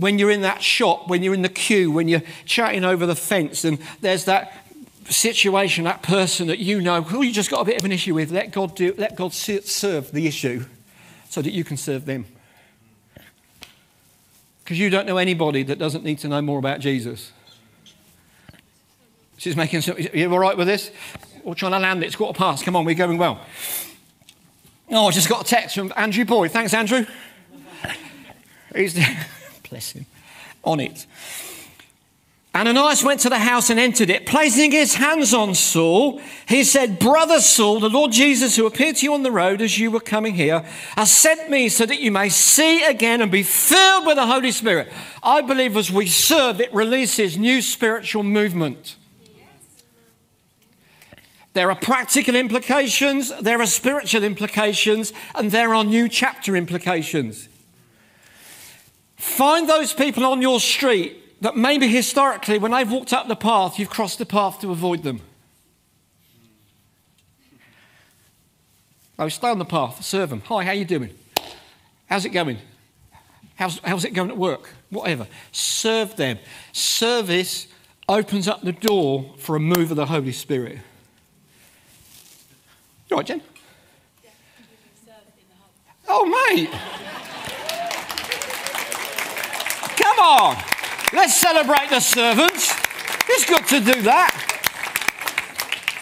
when 0.00 0.18
you're 0.18 0.30
in 0.30 0.40
that 0.42 0.62
shop, 0.62 1.08
when 1.08 1.22
you're 1.22 1.34
in 1.34 1.42
the 1.42 1.48
queue, 1.48 1.90
when 1.90 2.08
you're 2.08 2.22
chatting 2.46 2.84
over 2.84 3.06
the 3.06 3.14
fence, 3.14 3.64
and 3.64 3.78
there's 4.00 4.24
that 4.24 4.56
situation, 5.08 5.84
that 5.84 6.02
person 6.02 6.46
that 6.48 6.58
you 6.58 6.80
know, 6.80 7.02
who 7.02 7.22
you 7.22 7.32
just 7.32 7.50
got 7.50 7.60
a 7.60 7.64
bit 7.64 7.78
of 7.78 7.84
an 7.84 7.92
issue 7.92 8.14
with, 8.14 8.30
let 8.30 8.50
God 8.50 8.74
do, 8.74 8.94
let 8.96 9.16
God 9.16 9.32
serve 9.34 10.10
the 10.12 10.26
issue 10.26 10.64
so 11.28 11.42
that 11.42 11.52
you 11.52 11.64
can 11.64 11.76
serve 11.76 12.06
them. 12.06 12.24
Because 14.64 14.78
you 14.78 14.88
don't 14.88 15.06
know 15.06 15.18
anybody 15.18 15.64
that 15.64 15.78
doesn't 15.78 16.04
need 16.04 16.18
to 16.20 16.28
know 16.28 16.40
more 16.40 16.58
about 16.58 16.80
Jesus. 16.80 17.32
She's 19.40 19.56
making 19.56 19.80
some, 19.80 19.96
you 19.98 20.30
all 20.30 20.38
right 20.38 20.54
with 20.54 20.66
this? 20.66 20.90
We're 21.42 21.54
trying 21.54 21.72
to 21.72 21.78
land 21.78 22.02
it. 22.02 22.08
It's 22.08 22.14
quarter 22.14 22.36
past. 22.36 22.62
Come 22.62 22.76
on, 22.76 22.84
we're 22.84 22.94
going 22.94 23.16
well. 23.16 23.40
Oh, 24.90 25.06
I 25.06 25.10
just 25.12 25.30
got 25.30 25.46
a 25.46 25.48
text 25.48 25.76
from 25.76 25.94
Andrew 25.96 26.26
Boyd. 26.26 26.50
Thanks, 26.50 26.74
Andrew. 26.74 27.06
He's 28.76 28.98
bless 29.70 29.92
him, 29.92 30.04
on 30.62 30.78
it. 30.78 31.06
Ananias 32.54 33.02
went 33.02 33.20
to 33.20 33.30
the 33.30 33.38
house 33.38 33.70
and 33.70 33.80
entered 33.80 34.10
it. 34.10 34.26
Placing 34.26 34.72
his 34.72 34.96
hands 34.96 35.32
on 35.32 35.54
Saul, 35.54 36.20
he 36.46 36.62
said, 36.62 36.98
Brother 36.98 37.40
Saul, 37.40 37.80
the 37.80 37.88
Lord 37.88 38.12
Jesus, 38.12 38.56
who 38.56 38.66
appeared 38.66 38.96
to 38.96 39.06
you 39.06 39.14
on 39.14 39.22
the 39.22 39.32
road 39.32 39.62
as 39.62 39.78
you 39.78 39.90
were 39.90 40.00
coming 40.00 40.34
here, 40.34 40.66
has 40.96 41.10
sent 41.10 41.48
me 41.48 41.70
so 41.70 41.86
that 41.86 42.00
you 42.00 42.12
may 42.12 42.28
see 42.28 42.84
again 42.84 43.22
and 43.22 43.32
be 43.32 43.42
filled 43.42 44.04
with 44.04 44.16
the 44.16 44.26
Holy 44.26 44.50
Spirit. 44.50 44.92
I 45.22 45.40
believe 45.40 45.78
as 45.78 45.90
we 45.90 46.08
serve, 46.08 46.60
it 46.60 46.74
releases 46.74 47.38
new 47.38 47.62
spiritual 47.62 48.22
movement. 48.22 48.96
There 51.52 51.70
are 51.70 51.76
practical 51.76 52.36
implications, 52.36 53.32
there 53.40 53.60
are 53.60 53.66
spiritual 53.66 54.22
implications, 54.22 55.12
and 55.34 55.50
there 55.50 55.74
are 55.74 55.84
new 55.84 56.08
chapter 56.08 56.54
implications. 56.54 57.48
Find 59.16 59.68
those 59.68 59.92
people 59.92 60.24
on 60.24 60.40
your 60.40 60.60
street 60.60 61.42
that 61.42 61.56
maybe 61.56 61.88
historically, 61.88 62.58
when 62.58 62.70
they've 62.70 62.90
walked 62.90 63.12
up 63.12 63.26
the 63.26 63.36
path, 63.36 63.78
you've 63.78 63.90
crossed 63.90 64.18
the 64.18 64.26
path 64.26 64.60
to 64.60 64.70
avoid 64.70 65.02
them. 65.02 65.20
Oh, 69.18 69.28
stay 69.28 69.48
on 69.48 69.58
the 69.58 69.64
path, 69.64 70.02
serve 70.04 70.30
them. 70.30 70.42
Hi, 70.46 70.64
how 70.64 70.72
you 70.72 70.84
doing? 70.84 71.10
How's 72.06 72.24
it 72.24 72.30
going? 72.30 72.58
How's, 73.56 73.78
how's 73.84 74.04
it 74.04 74.14
going 74.14 74.30
at 74.30 74.38
work? 74.38 74.70
Whatever. 74.88 75.26
Serve 75.52 76.16
them. 76.16 76.38
Service 76.72 77.66
opens 78.08 78.48
up 78.48 78.62
the 78.62 78.72
door 78.72 79.34
for 79.36 79.56
a 79.56 79.60
move 79.60 79.90
of 79.90 79.96
the 79.96 80.06
Holy 80.06 80.32
Spirit. 80.32 80.78
Oh, 83.12 83.16
you 83.16 83.16
all 83.16 83.18
right, 83.18 83.26
Jen? 83.26 83.42
Oh, 86.08 86.26
mate. 86.26 86.70
Come 89.96 90.18
on. 90.18 90.56
Let's 91.12 91.36
celebrate 91.36 91.90
the 91.90 91.98
servants. 91.98 92.72
It's 93.28 93.44
good 93.46 93.66
to 93.66 93.80
do 93.80 94.02
that. 94.02 94.46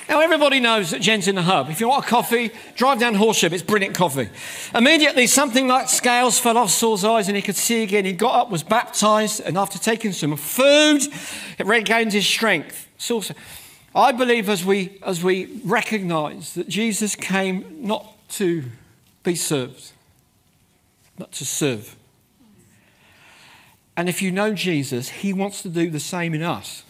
Now, 0.09 0.21
everybody 0.21 0.61
knows 0.61 0.90
that 0.90 1.01
Jen's 1.01 1.29
in 1.29 1.35
the 1.35 1.42
hub. 1.42 1.71
If 1.71 1.81
you 1.81 1.88
want 1.88 2.05
a 2.05 2.09
coffee, 2.09 2.51
drive 2.75 2.99
down 3.01 3.14
Horsham. 3.14 3.55
It's 3.55 3.62
brilliant 3.62 3.94
coffee. 3.94 4.29
Immediately, 4.75 5.27
something 5.29 5.66
like 5.66 5.88
scales 5.88 6.38
fell 6.38 6.59
off 6.59 6.71
Saul's 6.71 7.05
eyes 7.05 7.29
and 7.29 7.37
he 7.37 7.42
could 7.42 7.57
see 7.57 7.83
again. 7.83 8.05
He 8.05 8.12
got 8.12 8.35
up, 8.35 8.51
was 8.51 8.62
baptized, 8.62 9.40
and 9.40 9.57
after 9.57 9.79
taking 9.79 10.12
some 10.12 10.37
food, 10.37 11.03
it 11.59 11.66
regained 11.66 12.12
his 12.12 12.27
strength. 12.27 12.88
Saul 12.99 13.23
said, 13.23 13.37
I 13.99 14.13
believe 14.13 14.49
as 14.49 14.65
we, 14.65 15.01
as 15.05 15.25
we 15.25 15.61
recognize 15.65 16.55
that 16.55 16.69
Jesus 16.69 17.17
came 17.17 17.79
not 17.81 18.07
to 18.31 18.63
be 19.25 19.35
served, 19.35 19.91
but 21.19 21.33
to 21.33 21.45
serve. 21.45 21.97
And 23.97 24.09
if 24.09 24.23
you 24.23 24.31
know 24.31 24.55
Jesus, 24.55 25.09
he 25.09 25.33
wants 25.33 25.63
to 25.63 25.69
do 25.69 25.91
the 25.91 25.99
same 25.99 26.33
in 26.33 26.43
us. 26.43 26.85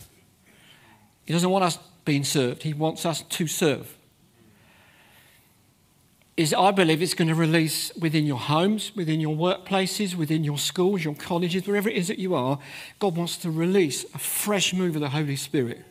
He 1.25 1.33
doesn't 1.33 1.49
want 1.49 1.65
us 1.65 1.79
being 2.05 2.25
served, 2.25 2.63
he 2.63 2.75
wants 2.75 3.07
us 3.07 3.23
to 3.23 3.47
serve. 3.47 3.97
Is 6.37 6.53
I 6.53 6.73
believe 6.73 7.01
it's 7.01 7.15
going 7.15 7.29
to 7.29 7.35
release 7.35 7.91
within 7.99 8.27
your 8.27 8.39
homes, 8.39 8.93
within 8.95 9.19
your 9.19 9.35
workplaces, 9.35 10.15
within 10.15 10.45
your 10.45 10.59
schools, 10.59 11.05
your 11.05 11.15
colleges, 11.15 11.67
wherever 11.67 11.89
it 11.89 11.97
is 11.97 12.09
that 12.09 12.19
you 12.19 12.35
are. 12.35 12.59
God 12.99 13.17
wants 13.17 13.39
to 13.39 13.51
release 13.51 14.05
a 14.15 14.19
fresh 14.19 14.75
move 14.75 14.95
of 14.95 15.01
the 15.01 15.09
Holy 15.09 15.37
Spirit. 15.37 15.87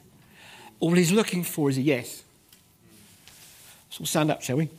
All 0.80 0.94
he's 0.94 1.12
looking 1.12 1.44
for 1.44 1.70
is 1.70 1.78
a 1.78 1.82
yes. 1.82 2.24
So 3.90 4.02
we'll 4.02 4.08
stand 4.08 4.32
up, 4.32 4.42
shall 4.42 4.58
we? 4.58 4.70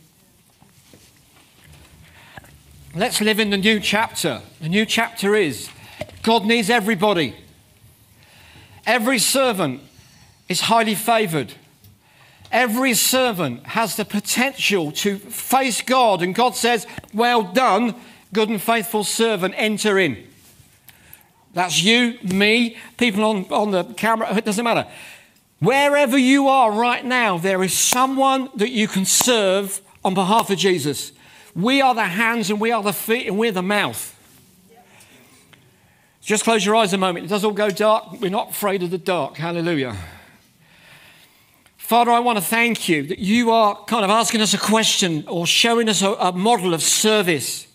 Let's 2.94 3.20
live 3.20 3.38
in 3.38 3.50
the 3.50 3.58
new 3.58 3.80
chapter. 3.80 4.40
The 4.61 4.68
new 4.68 4.87
chapter 4.87 5.34
is 5.34 5.68
God 6.22 6.44
needs 6.44 6.70
everybody. 6.70 7.34
Every 8.87 9.18
servant 9.18 9.82
is 10.48 10.62
highly 10.62 10.94
favored. 10.94 11.52
Every 12.50 12.94
servant 12.94 13.66
has 13.66 13.96
the 13.96 14.04
potential 14.04 14.90
to 14.92 15.18
face 15.18 15.82
God, 15.82 16.22
and 16.22 16.34
God 16.34 16.56
says, 16.56 16.87
Well 17.12 17.42
done, 17.42 17.94
good 18.32 18.48
and 18.48 18.61
faithful 18.61 19.04
servant, 19.04 19.54
enter 19.56 19.98
in. 19.98 20.26
That's 21.52 21.82
you, 21.82 22.18
me, 22.22 22.78
people 22.96 23.24
on, 23.24 23.44
on 23.50 23.70
the 23.70 23.84
camera, 23.84 24.34
it 24.34 24.44
doesn't 24.44 24.64
matter. 24.64 24.87
Wherever 25.61 26.16
you 26.16 26.49
are 26.49 26.73
right 26.73 27.05
now, 27.05 27.38
there 27.38 27.62
is 27.64 27.77
someone 27.77 28.49
that 28.55 28.71
you 28.71 28.87
can 28.87 29.05
serve 29.05 29.81
on 30.05 30.14
behalf 30.14 30.51
of 30.51 30.59
Jesus. 30.59 31.12
We 31.55 31.81
are 31.81 31.94
the 31.94 32.05
hands 32.05 32.51
and 32.51 32.61
we 32.61 32.71
are 32.71 32.83
the 32.83 32.92
feet 32.92 33.27
and 33.27 33.38
we're 33.38 33.53
the 33.53 33.62
mouth. 33.62 34.14
Just 36.21 36.44
close 36.44 36.64
your 36.64 36.77
eyes 36.77 36.92
a 36.92 36.99
moment. 36.99 37.25
It 37.25 37.29
does 37.29 37.42
all 37.42 37.53
go 37.53 37.71
dark. 37.71 38.21
We're 38.21 38.31
not 38.31 38.51
afraid 38.51 38.83
of 38.83 38.90
the 38.90 38.99
dark. 38.99 39.37
Hallelujah. 39.37 39.97
Father, 41.88 42.11
I 42.11 42.21
want 42.21 42.38
to 42.38 42.44
thank 42.44 42.87
you 42.87 43.03
that 43.05 43.18
you 43.18 43.51
are 43.51 43.75
kind 43.87 44.05
of 44.05 44.11
asking 44.11 44.42
us 44.42 44.53
a 44.53 44.59
question 44.59 45.25
or 45.27 45.47
showing 45.47 45.88
us 45.88 46.03
a, 46.03 46.12
a 46.12 46.33
model 46.33 46.75
of 46.75 46.83
service. 46.83 47.66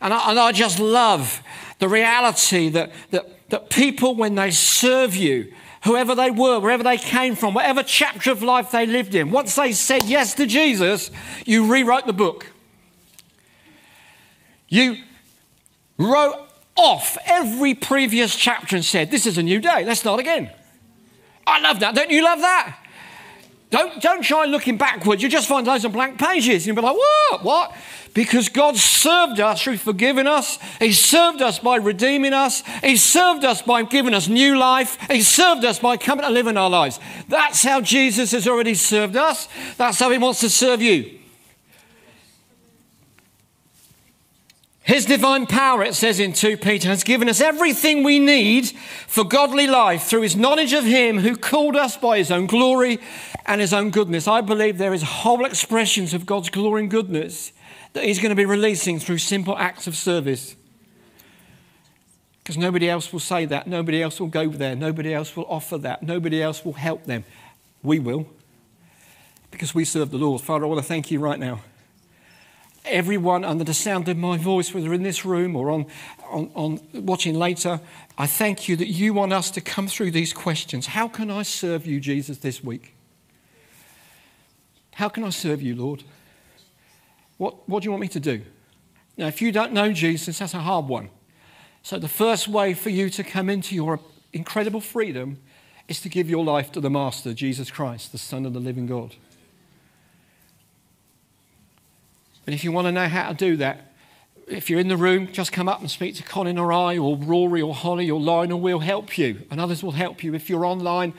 And 0.00 0.14
I, 0.14 0.30
and 0.30 0.38
I, 0.38 0.50
just 0.52 0.78
love 0.80 1.42
the 1.78 1.86
reality 1.86 2.70
that, 2.70 2.90
that, 3.10 3.50
that 3.50 3.68
people, 3.68 4.14
when 4.14 4.34
they 4.34 4.50
serve 4.50 5.14
you, 5.14 5.52
whoever 5.84 6.14
they 6.14 6.30
were, 6.30 6.58
wherever 6.58 6.82
they 6.82 6.96
came 6.96 7.36
from, 7.36 7.54
whatever 7.54 7.82
chapter 7.82 8.30
of 8.30 8.42
life 8.42 8.70
they 8.70 8.86
lived 8.86 9.14
in, 9.14 9.30
once 9.30 9.54
they 9.54 9.72
said 9.72 10.04
yes 10.04 10.34
to 10.34 10.46
Jesus, 10.46 11.10
you 11.44 11.70
rewrote 11.70 12.06
the 12.06 12.12
book. 12.12 12.50
You 14.68 14.96
wrote 15.98 16.48
off 16.76 17.16
every 17.26 17.74
previous 17.74 18.34
chapter 18.34 18.76
and 18.76 18.84
said, 18.84 19.10
This 19.10 19.26
is 19.26 19.38
a 19.38 19.42
new 19.42 19.60
day, 19.60 19.84
let's 19.84 20.00
start 20.00 20.20
again. 20.20 20.50
I 21.46 21.60
love 21.60 21.80
that. 21.80 21.94
Don't 21.94 22.10
you 22.10 22.24
love 22.24 22.40
that? 22.40 22.78
Don't, 23.70 24.00
don't 24.00 24.22
try 24.22 24.44
looking 24.44 24.76
backwards. 24.76 25.22
You'll 25.22 25.30
just 25.30 25.48
find 25.48 25.66
loads 25.66 25.84
of 25.84 25.92
blank 25.92 26.18
pages. 26.18 26.66
You'll 26.66 26.76
be 26.76 26.82
like, 26.82 26.96
what? 26.96 27.44
What? 27.44 27.76
Because 28.14 28.48
God 28.48 28.76
served 28.76 29.40
us 29.40 29.62
through 29.62 29.78
forgiving 29.78 30.28
us. 30.28 30.60
He 30.78 30.92
served 30.92 31.42
us 31.42 31.58
by 31.58 31.76
redeeming 31.76 32.32
us. 32.32 32.62
He 32.82 32.96
served 32.96 33.44
us 33.44 33.60
by 33.60 33.82
giving 33.82 34.14
us 34.14 34.28
new 34.28 34.56
life. 34.56 34.96
He 35.10 35.22
served 35.22 35.64
us 35.64 35.80
by 35.80 35.96
coming 35.96 36.24
to 36.24 36.30
live 36.30 36.46
in 36.46 36.56
our 36.56 36.70
lives. 36.70 37.00
That's 37.28 37.64
how 37.64 37.80
Jesus 37.80 38.30
has 38.30 38.46
already 38.46 38.74
served 38.74 39.16
us. 39.16 39.48
That's 39.76 39.98
how 39.98 40.10
He 40.10 40.18
wants 40.18 40.40
to 40.40 40.48
serve 40.48 40.80
you. 40.80 41.18
His 44.84 45.06
divine 45.06 45.46
power, 45.46 45.82
it 45.82 45.94
says 45.94 46.20
in 46.20 46.34
2 46.34 46.58
Peter, 46.58 46.88
has 46.88 47.04
given 47.04 47.28
us 47.30 47.40
everything 47.40 48.04
we 48.04 48.18
need 48.18 48.68
for 49.08 49.24
godly 49.24 49.66
life 49.66 50.02
through 50.02 50.20
his 50.20 50.36
knowledge 50.36 50.74
of 50.74 50.84
him 50.84 51.20
who 51.20 51.36
called 51.36 51.74
us 51.74 51.96
by 51.96 52.18
his 52.18 52.30
own 52.30 52.46
glory 52.46 52.98
and 53.46 53.60
his 53.60 53.72
own 53.72 53.90
goodness. 53.90 54.26
I 54.26 54.40
believe 54.40 54.78
there 54.78 54.94
is 54.94 55.02
whole 55.02 55.44
expressions 55.44 56.14
of 56.14 56.26
God's 56.26 56.50
glory 56.50 56.82
and 56.82 56.90
goodness 56.90 57.52
that 57.92 58.04
he's 58.04 58.18
going 58.18 58.30
to 58.30 58.36
be 58.36 58.46
releasing 58.46 58.98
through 58.98 59.18
simple 59.18 59.56
acts 59.56 59.86
of 59.86 59.96
service. 59.96 60.56
Because 62.42 62.58
nobody 62.58 62.90
else 62.90 63.12
will 63.12 63.20
say 63.20 63.46
that. 63.46 63.66
Nobody 63.66 64.02
else 64.02 64.20
will 64.20 64.28
go 64.28 64.48
there. 64.48 64.74
Nobody 64.74 65.14
else 65.14 65.36
will 65.36 65.46
offer 65.48 65.78
that. 65.78 66.02
Nobody 66.02 66.42
else 66.42 66.64
will 66.64 66.74
help 66.74 67.04
them. 67.04 67.24
We 67.82 67.98
will. 67.98 68.26
Because 69.50 69.74
we 69.74 69.84
serve 69.84 70.10
the 70.10 70.18
Lord. 70.18 70.42
Father, 70.42 70.64
I 70.64 70.68
want 70.68 70.80
to 70.80 70.86
thank 70.86 71.10
you 71.10 71.20
right 71.20 71.38
now 71.38 71.60
everyone 72.84 73.44
under 73.44 73.64
the 73.64 73.74
sound 73.74 74.08
of 74.08 74.16
my 74.16 74.36
voice, 74.36 74.74
whether 74.74 74.92
in 74.92 75.02
this 75.02 75.24
room 75.24 75.56
or 75.56 75.70
on, 75.70 75.86
on, 76.30 76.50
on, 76.54 76.80
watching 76.92 77.34
later, 77.34 77.80
I 78.18 78.26
thank 78.26 78.68
you 78.68 78.76
that 78.76 78.88
you 78.88 79.14
want 79.14 79.32
us 79.32 79.50
to 79.52 79.60
come 79.60 79.88
through 79.88 80.10
these 80.10 80.32
questions. 80.32 80.88
How 80.88 81.08
can 81.08 81.30
I 81.30 81.42
serve 81.42 81.86
you, 81.86 82.00
Jesus, 82.00 82.38
this 82.38 82.62
week? 82.62 82.93
How 84.94 85.08
can 85.08 85.24
I 85.24 85.30
serve 85.30 85.60
you, 85.60 85.74
Lord? 85.74 86.04
What, 87.36 87.68
what 87.68 87.82
do 87.82 87.86
you 87.86 87.90
want 87.90 88.02
me 88.02 88.08
to 88.08 88.20
do? 88.20 88.42
Now, 89.16 89.26
if 89.26 89.42
you 89.42 89.52
don't 89.52 89.72
know 89.72 89.92
Jesus, 89.92 90.38
that's 90.38 90.54
a 90.54 90.60
hard 90.60 90.86
one. 90.86 91.10
So, 91.82 91.98
the 91.98 92.08
first 92.08 92.48
way 92.48 92.74
for 92.74 92.90
you 92.90 93.10
to 93.10 93.22
come 93.22 93.50
into 93.50 93.74
your 93.74 94.00
incredible 94.32 94.80
freedom 94.80 95.38
is 95.86 96.00
to 96.00 96.08
give 96.08 96.30
your 96.30 96.44
life 96.44 96.72
to 96.72 96.80
the 96.80 96.90
Master, 96.90 97.34
Jesus 97.34 97.70
Christ, 97.70 98.12
the 98.12 98.18
Son 98.18 98.46
of 98.46 98.54
the 98.54 98.60
living 98.60 98.86
God. 98.86 99.14
But 102.44 102.54
if 102.54 102.64
you 102.64 102.72
want 102.72 102.86
to 102.86 102.92
know 102.92 103.08
how 103.08 103.28
to 103.28 103.34
do 103.34 103.56
that, 103.58 103.93
if 104.46 104.68
you're 104.68 104.80
in 104.80 104.88
the 104.88 104.96
room, 104.96 105.32
just 105.32 105.52
come 105.52 105.68
up 105.68 105.80
and 105.80 105.90
speak 105.90 106.14
to 106.16 106.22
Colin 106.22 106.58
or 106.58 106.72
I, 106.72 106.98
or 106.98 107.16
Rory 107.16 107.62
or 107.62 107.74
Holly 107.74 108.10
or 108.10 108.20
Lionel. 108.20 108.60
We'll 108.60 108.80
help 108.80 109.16
you, 109.16 109.42
and 109.50 109.60
others 109.60 109.82
will 109.82 109.92
help 109.92 110.22
you. 110.22 110.34
If 110.34 110.50
you're 110.50 110.66
online, 110.66 111.14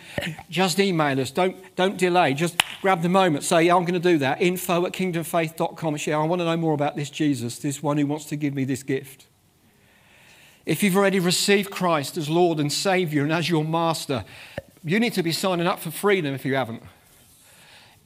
just 0.50 0.80
email 0.80 1.20
us. 1.20 1.32
Don't, 1.32 1.58
don't 1.76 1.98
delay. 1.98 2.34
Just 2.34 2.62
grab 2.82 3.02
the 3.02 3.10
moment. 3.10 3.44
Say, 3.44 3.64
yeah, 3.64 3.76
I'm 3.76 3.84
going 3.84 4.00
to 4.00 4.12
do 4.12 4.18
that. 4.20 4.42
Info 4.42 4.86
at 4.86 4.94
kingdomfaith.com. 4.94 5.98
Share, 5.98 6.20
I 6.20 6.26
want 6.26 6.42
to 6.42 6.46
know 6.46 6.58
more 6.58 6.74
about 6.74 6.96
this 6.96 7.10
Jesus, 7.10 7.60
this 7.60 7.82
one 7.82 7.98
who 7.98 8.06
wants 8.06 8.26
to 8.26 8.36
give 8.36 8.54
me 8.54 8.64
this 8.64 8.84
gift. 8.84 9.26
If 10.66 10.82
you've 10.84 10.96
already 10.96 11.20
received 11.20 11.72
Christ 11.72 12.18
as 12.18 12.30
Lord 12.30 12.60
and 12.60 12.72
Savior 12.72 13.24
and 13.24 13.32
as 13.32 13.50
your 13.50 13.64
Master, 13.64 14.26
you 14.84 15.00
need 15.00 15.14
to 15.14 15.24
be 15.24 15.32
signing 15.32 15.68
up 15.68 15.80
for 15.80 15.92
freedom 15.92 16.34
if 16.34 16.46
you 16.46 16.56
haven't. 16.56 16.84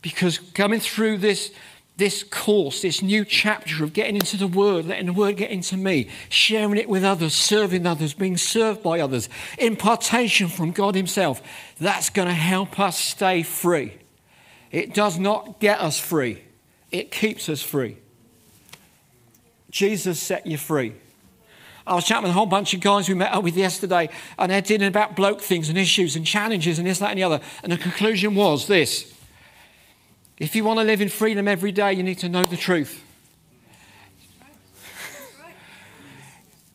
Because 0.01 0.39
coming 0.39 0.79
through 0.79 1.17
this 1.17 1.51
this 1.99 2.23
course, 2.23 2.81
this 2.81 3.01
new 3.01 3.23
chapter 3.23 3.83
of 3.83 3.93
getting 3.93 4.15
into 4.15 4.37
the 4.37 4.47
Word, 4.47 4.85
letting 4.85 5.05
the 5.05 5.13
Word 5.13 5.37
get 5.37 5.51
into 5.51 5.77
me, 5.77 6.07
sharing 6.29 6.77
it 6.77 6.89
with 6.89 7.03
others, 7.03 7.35
serving 7.35 7.85
others, 7.85 8.13
being 8.13 8.37
served 8.37 8.81
by 8.81 8.99
others, 8.99 9.29
impartation 9.59 10.47
from 10.47 10.71
God 10.71 10.95
Himself, 10.95 11.41
that's 11.79 12.09
going 12.09 12.27
to 12.27 12.33
help 12.33 12.79
us 12.79 12.97
stay 12.97 13.43
free. 13.43 13.93
It 14.71 14.93
does 14.93 15.19
not 15.19 15.59
get 15.59 15.79
us 15.79 15.99
free, 15.99 16.41
it 16.89 17.11
keeps 17.11 17.49
us 17.49 17.61
free. 17.61 17.97
Jesus 19.69 20.19
set 20.19 20.47
you 20.47 20.57
free. 20.57 20.95
I 21.85 21.95
was 21.95 22.05
chatting 22.05 22.23
with 22.23 22.31
a 22.31 22.33
whole 22.33 22.45
bunch 22.45 22.73
of 22.73 22.81
guys 22.81 23.09
we 23.09 23.15
met 23.15 23.33
up 23.33 23.43
with 23.43 23.57
yesterday, 23.57 24.09
and 24.37 24.51
they're 24.51 24.61
dealing 24.61 24.87
about 24.87 25.15
bloke 25.15 25.41
things 25.41 25.69
and 25.69 25.77
issues 25.77 26.15
and 26.15 26.25
challenges 26.25 26.79
and 26.79 26.87
this, 26.87 26.99
that, 26.99 27.11
and 27.11 27.19
the 27.19 27.23
other. 27.23 27.41
And 27.61 27.71
the 27.71 27.77
conclusion 27.77 28.35
was 28.35 28.67
this 28.67 29.13
if 30.39 30.55
you 30.55 30.63
want 30.63 30.79
to 30.79 30.85
live 30.85 31.01
in 31.01 31.09
freedom 31.09 31.47
every 31.47 31.71
day, 31.71 31.93
you 31.93 32.03
need 32.03 32.19
to 32.19 32.29
know 32.29 32.45
the 32.45 32.57
truth. 32.57 33.03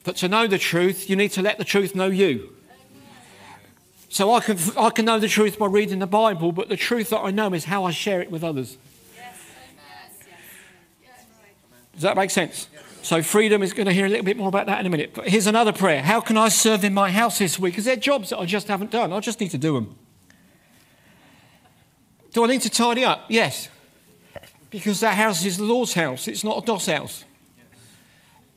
But 0.05 0.17
to 0.17 0.29
know 0.29 0.47
the 0.47 0.59
truth, 0.59 1.09
you 1.09 1.17
need 1.17 1.33
to 1.33 1.43
let 1.43 1.57
the 1.57 1.65
truth 1.65 1.95
know 1.95 2.09
you. 2.09 2.51
So 4.11 4.33
I 4.33 4.41
can, 4.41 4.59
I 4.77 4.91
can 4.91 5.07
know 5.07 5.19
the 5.19 5.29
truth 5.29 5.59
by 5.59 5.67
reading 5.67 5.99
the 5.99 6.07
Bible, 6.07 6.53
but 6.53 6.69
the 6.69 6.77
truth 6.77 7.11
that 7.11 7.21
I 7.21 7.31
know 7.31 7.53
is 7.55 7.65
how 7.65 7.85
I 7.85 7.91
share 7.91 8.21
it 8.21 8.31
with 8.31 8.45
others. 8.45 8.77
Does 11.95 12.03
that 12.03 12.17
make 12.17 12.31
sense? 12.31 12.69
So 13.03 13.23
freedom 13.23 13.63
is 13.63 13.73
going 13.73 13.87
to 13.87 13.93
hear 13.93 14.07
a 14.07 14.09
little 14.09 14.25
bit 14.25 14.37
more 14.37 14.49
about 14.49 14.67
that 14.67 14.81
in 14.81 14.87
a 14.87 14.91
minute. 14.91 15.13
But 15.15 15.29
here's 15.29 15.47
another 15.47 15.73
prayer. 15.73 16.03
How 16.03 16.21
can 16.21 16.37
I 16.37 16.49
serve 16.49 16.85
in 16.85 16.93
my 16.93 17.11
house 17.11 17.39
this 17.39 17.59
week? 17.59 17.73
Because 17.73 17.87
there 17.87 17.95
are 17.95 18.01
jobs 18.01 18.31
that 18.31 18.39
I 18.39 18.45
just 18.45 18.69
haven't 18.69 18.91
done. 18.91 19.13
I 19.13 19.21
just 19.21 19.41
need 19.41 19.51
to 19.51 19.59
do 19.59 19.75
them. 19.75 19.97
Do 22.35 22.45
I 22.45 22.49
need 22.49 22.63
to 22.63 22.71
tidy 22.71 23.05
up? 23.05 23.25
Yes. 23.29 23.69
Because 24.69 25.01
that 25.01 25.17
house 25.17 25.45
is 25.45 25.57
the 25.57 25.65
Lord's 25.65 25.95
house. 25.95 26.29
It's 26.29 26.45
not 26.45 26.63
a 26.63 26.67
doss 26.67 26.87
house. 26.87 27.25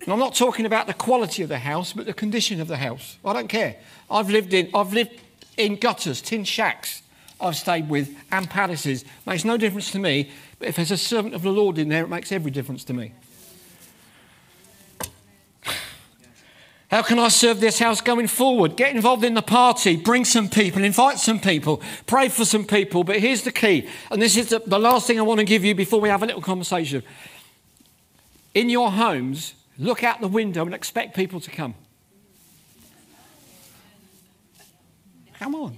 And 0.01 0.11
I'm 0.11 0.19
not 0.19 0.36
talking 0.36 0.65
about 0.65 0.88
the 0.88 0.95
quality 0.95 1.43
of 1.43 1.49
the 1.49 1.59
house, 1.59 1.93
but 1.93 2.07
the 2.07 2.13
condition 2.13 2.59
of 2.59 2.67
the 2.67 2.78
house. 2.78 3.17
I 3.23 3.34
don't 3.34 3.47
care. 3.47 3.75
I've 4.09 4.30
lived 4.30 4.53
in, 4.53 4.69
I've 4.73 4.93
lived 4.93 5.21
in 5.57 5.75
gutters, 5.75 6.21
tin 6.21 6.43
shacks. 6.43 7.03
I've 7.39 7.55
stayed 7.55 7.88
with 7.88 8.15
and 8.32 8.49
palaces. 8.49 9.05
Makes 9.28 9.45
no 9.45 9.57
difference 9.57 9.91
to 9.91 9.99
me. 9.99 10.32
But 10.57 10.69
if 10.69 10.75
there's 10.78 10.91
a 10.91 10.97
servant 10.97 11.36
of 11.36 11.43
the 11.43 11.51
Lord 11.51 11.78
in 11.78 11.89
there, 11.89 12.03
it 12.03 12.09
makes 12.09 12.32
every 12.32 12.49
difference 12.49 12.84
to 12.86 12.93
me. 12.93 13.13
How 16.89 17.01
can 17.01 17.19
I 17.19 17.27
serve 17.27 17.59
this 17.59 17.79
house 17.79 17.99
going 17.99 18.27
forward? 18.27 18.77
Get 18.77 18.95
involved 18.95 19.25
in 19.25 19.33
the 19.33 19.41
party, 19.41 19.97
bring 19.97 20.23
some 20.23 20.47
people, 20.47 20.83
invite 20.83 21.19
some 21.19 21.39
people, 21.39 21.81
pray 22.05 22.29
for 22.29 22.45
some 22.45 22.63
people. 22.63 23.03
But 23.03 23.19
here's 23.19 23.43
the 23.43 23.51
key, 23.51 23.89
and 24.09 24.21
this 24.21 24.38
is 24.38 24.49
the, 24.49 24.59
the 24.65 24.79
last 24.79 25.05
thing 25.05 25.19
I 25.19 25.23
want 25.23 25.39
to 25.39 25.45
give 25.45 25.65
you 25.65 25.75
before 25.75 25.99
we 25.99 26.07
have 26.07 26.23
a 26.23 26.25
little 26.25 26.41
conversation. 26.41 27.03
In 28.53 28.69
your 28.69 28.89
homes, 28.89 29.53
look 29.77 30.03
out 30.03 30.21
the 30.21 30.29
window 30.29 30.65
and 30.65 30.73
expect 30.73 31.13
people 31.13 31.41
to 31.41 31.51
come. 31.51 31.75
Come 35.39 35.55
on. 35.55 35.77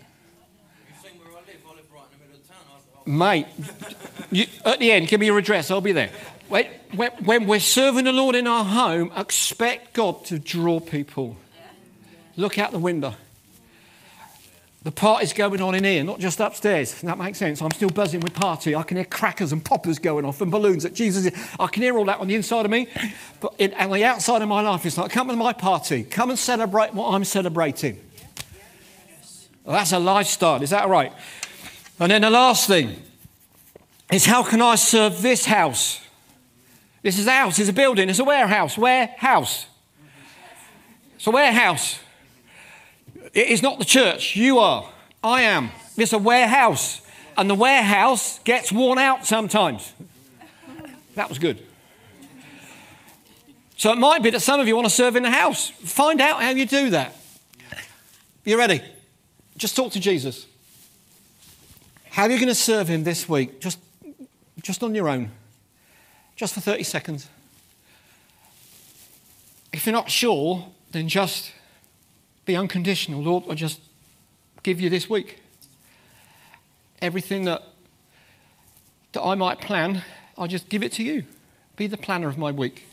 Mate, 3.05 3.47
you, 4.29 4.45
at 4.63 4.77
the 4.77 4.91
end, 4.91 5.07
give 5.07 5.19
me 5.19 5.25
your 5.25 5.39
address, 5.39 5.71
I'll 5.71 5.81
be 5.81 5.91
there. 5.91 6.11
When, 6.49 7.45
we're 7.45 7.59
serving 7.59 8.05
the 8.05 8.11
Lord 8.11 8.35
in 8.35 8.47
our 8.47 8.65
home, 8.65 9.11
expect 9.15 9.93
God 9.93 10.25
to 10.25 10.39
draw 10.39 10.79
people. 10.79 11.37
Look 12.35 12.57
out 12.57 12.71
the 12.71 12.79
window. 12.79 13.13
The 14.81 14.91
party's 14.91 15.33
going 15.33 15.61
on 15.61 15.75
in 15.75 15.83
here, 15.83 16.03
not 16.03 16.19
just 16.19 16.39
upstairs. 16.39 17.01
That 17.01 17.17
makes 17.17 17.37
sense? 17.37 17.61
I'm 17.61 17.69
still 17.71 17.89
buzzing 17.89 18.21
with 18.21 18.33
party. 18.33 18.75
I 18.75 18.83
can 18.83 18.95
hear 18.97 19.05
crackers 19.05 19.51
and 19.51 19.63
poppers 19.63 19.99
going 19.99 20.23
off 20.23 20.39
and 20.41 20.49
balloons 20.49 20.85
at 20.85 20.93
Jesus. 20.93 21.31
I 21.59 21.67
can 21.67 21.83
hear 21.83 21.97
all 21.97 22.05
that 22.05 22.19
on 22.19 22.27
the 22.27 22.35
inside 22.35 22.63
of 22.63 22.71
me. 22.71 22.87
But 23.41 23.53
in, 23.59 23.73
on 23.73 23.91
the 23.91 24.05
outside 24.05 24.41
of 24.41 24.47
my 24.47 24.61
life, 24.61 24.85
it's 24.85 24.97
like, 24.97 25.11
come 25.11 25.27
to 25.27 25.35
my 25.35 25.51
party. 25.51 26.03
Come 26.03 26.29
and 26.29 26.39
celebrate 26.39 26.93
what 26.93 27.13
I'm 27.13 27.25
celebrating. 27.25 27.99
Well, 29.65 29.75
that's 29.75 29.91
a 29.91 29.99
lifestyle. 29.99 30.63
Is 30.63 30.69
that 30.69 30.87
right? 30.87 31.11
And 31.99 32.09
then 32.09 32.21
the 32.21 32.29
last 32.29 32.65
thing 32.65 32.95
is 34.11 34.25
how 34.25 34.43
can 34.43 34.61
I 34.61 34.75
serve 34.75 35.21
this 35.21 35.45
house? 35.45 35.99
This 37.01 37.17
is 37.17 37.27
a 37.27 37.31
house, 37.31 37.59
it's 37.59 37.69
a 37.69 37.73
building, 37.73 38.09
it's 38.09 38.19
a 38.19 38.23
warehouse. 38.23 38.77
Warehouse. 38.77 39.67
It's 41.15 41.27
a 41.27 41.31
warehouse. 41.31 41.99
It 43.33 43.47
is 43.47 43.61
not 43.61 43.79
the 43.79 43.85
church. 43.85 44.35
You 44.35 44.59
are. 44.59 44.89
I 45.23 45.43
am. 45.43 45.71
It's 45.97 46.13
a 46.13 46.17
warehouse. 46.17 47.01
And 47.37 47.49
the 47.49 47.55
warehouse 47.55 48.39
gets 48.39 48.71
worn 48.71 48.97
out 48.97 49.25
sometimes. 49.25 49.93
That 51.15 51.29
was 51.29 51.39
good. 51.39 51.65
So 53.77 53.91
it 53.93 53.97
might 53.97 54.23
be 54.23 54.29
that 54.31 54.41
some 54.41 54.59
of 54.59 54.67
you 54.67 54.75
want 54.75 54.87
to 54.87 54.93
serve 54.93 55.15
in 55.15 55.23
the 55.23 55.31
house. 55.31 55.69
Find 55.69 56.19
out 56.19 56.41
how 56.41 56.49
you 56.49 56.65
do 56.65 56.89
that. 56.89 57.15
You 58.43 58.57
ready? 58.57 58.81
Just 59.57 59.75
talk 59.75 59.91
to 59.93 59.99
Jesus. 59.99 60.47
How 62.09 62.23
are 62.23 62.29
you 62.29 62.37
going 62.37 62.47
to 62.47 62.55
serve 62.55 62.87
him 62.87 63.03
this 63.03 63.29
week? 63.29 63.61
Just, 63.61 63.79
just 64.61 64.83
on 64.83 64.95
your 64.95 65.07
own 65.07 65.31
just 66.39 66.53
for 66.53 66.61
30 66.61 66.83
seconds. 66.83 67.27
If 69.73 69.85
you're 69.85 69.91
not 69.91 70.09
sure, 70.09 70.67
then 70.93 71.09
just 71.09 71.51
be 72.45 72.55
unconditional. 72.55 73.21
Lord, 73.21 73.43
I 73.49 73.55
just 73.55 73.81
give 74.63 74.79
you 74.79 74.89
this 74.89 75.09
week. 75.09 75.41
Everything 77.01 77.43
that, 77.43 77.63
that 79.11 79.21
I 79.21 79.35
might 79.35 79.59
plan, 79.59 80.01
I'll 80.37 80.47
just 80.47 80.69
give 80.69 80.81
it 80.81 80.93
to 80.93 81.03
you. 81.03 81.25
Be 81.75 81.87
the 81.87 81.97
planner 81.97 82.29
of 82.29 82.37
my 82.37 82.53
week. 82.53 82.85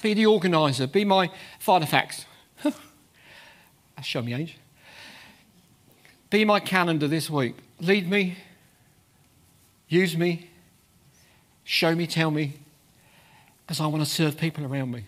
Be 0.00 0.14
the 0.14 0.26
organizer. 0.26 0.86
Be 0.86 1.04
my 1.04 1.32
Filofax. 1.60 2.24
That's 2.62 4.06
show 4.06 4.22
me 4.22 4.32
age. 4.32 4.58
Be 6.30 6.44
my 6.44 6.60
calendar 6.60 7.08
this 7.08 7.28
week. 7.28 7.56
Lead 7.80 8.08
me. 8.08 8.36
Use 9.88 10.16
me. 10.16 10.50
Show 11.64 11.94
me, 11.94 12.06
tell 12.06 12.30
me, 12.30 12.54
because 13.66 13.80
I 13.80 13.86
want 13.86 14.04
to 14.04 14.10
serve 14.10 14.36
people 14.36 14.64
around 14.64 14.90
me. 14.90 15.04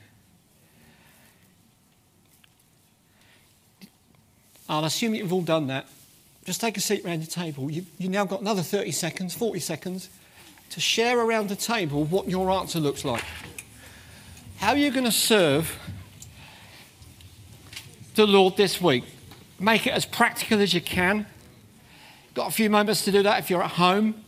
I'll 4.69 4.85
assume 4.85 5.15
you've 5.15 5.33
all 5.33 5.43
done 5.43 5.69
that. 5.69 5.87
Just 6.45 6.61
take 6.61 6.77
a 6.77 6.81
seat 6.81 7.05
around 7.05 7.23
the 7.23 7.31
table. 7.31 7.71
You, 7.71 7.85
have 8.01 8.11
now 8.11 8.25
got 8.25 8.41
another 8.41 8.63
30 8.63 8.91
seconds, 8.93 9.35
40 9.35 9.61
seconds 9.61 10.09
to 10.71 10.81
share 10.81 11.21
around 11.21 11.49
the 11.49 11.57
table 11.57 12.05
what 12.05 12.29
your 12.29 12.51
answer 12.51 12.81
looks 12.81 13.05
like. 13.05 13.23
How 14.57 14.71
are 14.71 14.77
you 14.77 14.91
going 14.91 15.05
to 15.05 15.13
serve 15.13 15.79
the 18.15 18.27
Lord 18.27 18.57
this 18.57 18.81
week? 18.81 19.05
Make 19.61 19.87
it 19.87 19.93
as 19.93 20.07
practical 20.07 20.61
as 20.61 20.73
you 20.73 20.81
can. 20.81 21.27
Got 22.35 22.49
a 22.49 22.53
few 22.53 22.71
moments 22.71 23.05
to 23.05 23.13
do 23.13 23.23
that 23.23 23.39
if 23.39 23.51
you're 23.51 23.63
at 23.63 23.73
home 23.73 24.25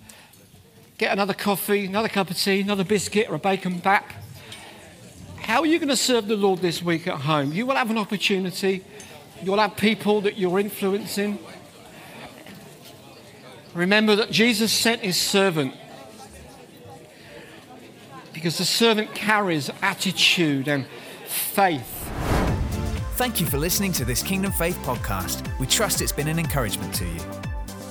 get 0.98 1.12
another 1.12 1.32
coffee, 1.32 1.86
another 1.86 2.08
cup 2.08 2.30
of 2.30 2.36
tea, 2.36 2.60
another 2.60 2.84
biscuit, 2.84 3.30
or 3.30 3.36
a 3.36 3.38
bacon 3.38 3.78
bap. 3.78 4.12
How 5.36 5.60
are 5.60 5.66
you 5.66 5.78
going 5.78 5.88
to 5.88 5.96
serve 5.96 6.26
the 6.26 6.36
Lord 6.36 6.60
this 6.60 6.82
week 6.82 7.06
at 7.06 7.20
home? 7.20 7.52
You 7.52 7.64
will 7.64 7.76
have 7.76 7.90
an 7.90 7.96
opportunity. 7.96 8.84
You'll 9.42 9.58
have 9.58 9.76
people 9.76 10.20
that 10.22 10.36
you're 10.36 10.58
influencing. 10.58 11.38
Remember 13.74 14.16
that 14.16 14.30
Jesus 14.30 14.72
sent 14.72 15.02
his 15.02 15.16
servant 15.16 15.74
because 18.32 18.58
the 18.58 18.64
servant 18.64 19.14
carries 19.14 19.70
attitude 19.80 20.68
and 20.68 20.86
faith. 21.26 21.94
Thank 23.14 23.40
you 23.40 23.46
for 23.46 23.58
listening 23.58 23.92
to 23.92 24.04
this 24.04 24.22
Kingdom 24.22 24.52
Faith 24.52 24.78
podcast. 24.82 25.48
We 25.58 25.66
trust 25.66 26.00
it's 26.02 26.12
been 26.12 26.28
an 26.28 26.38
encouragement 26.38 26.94
to 26.94 27.04
you. 27.04 27.47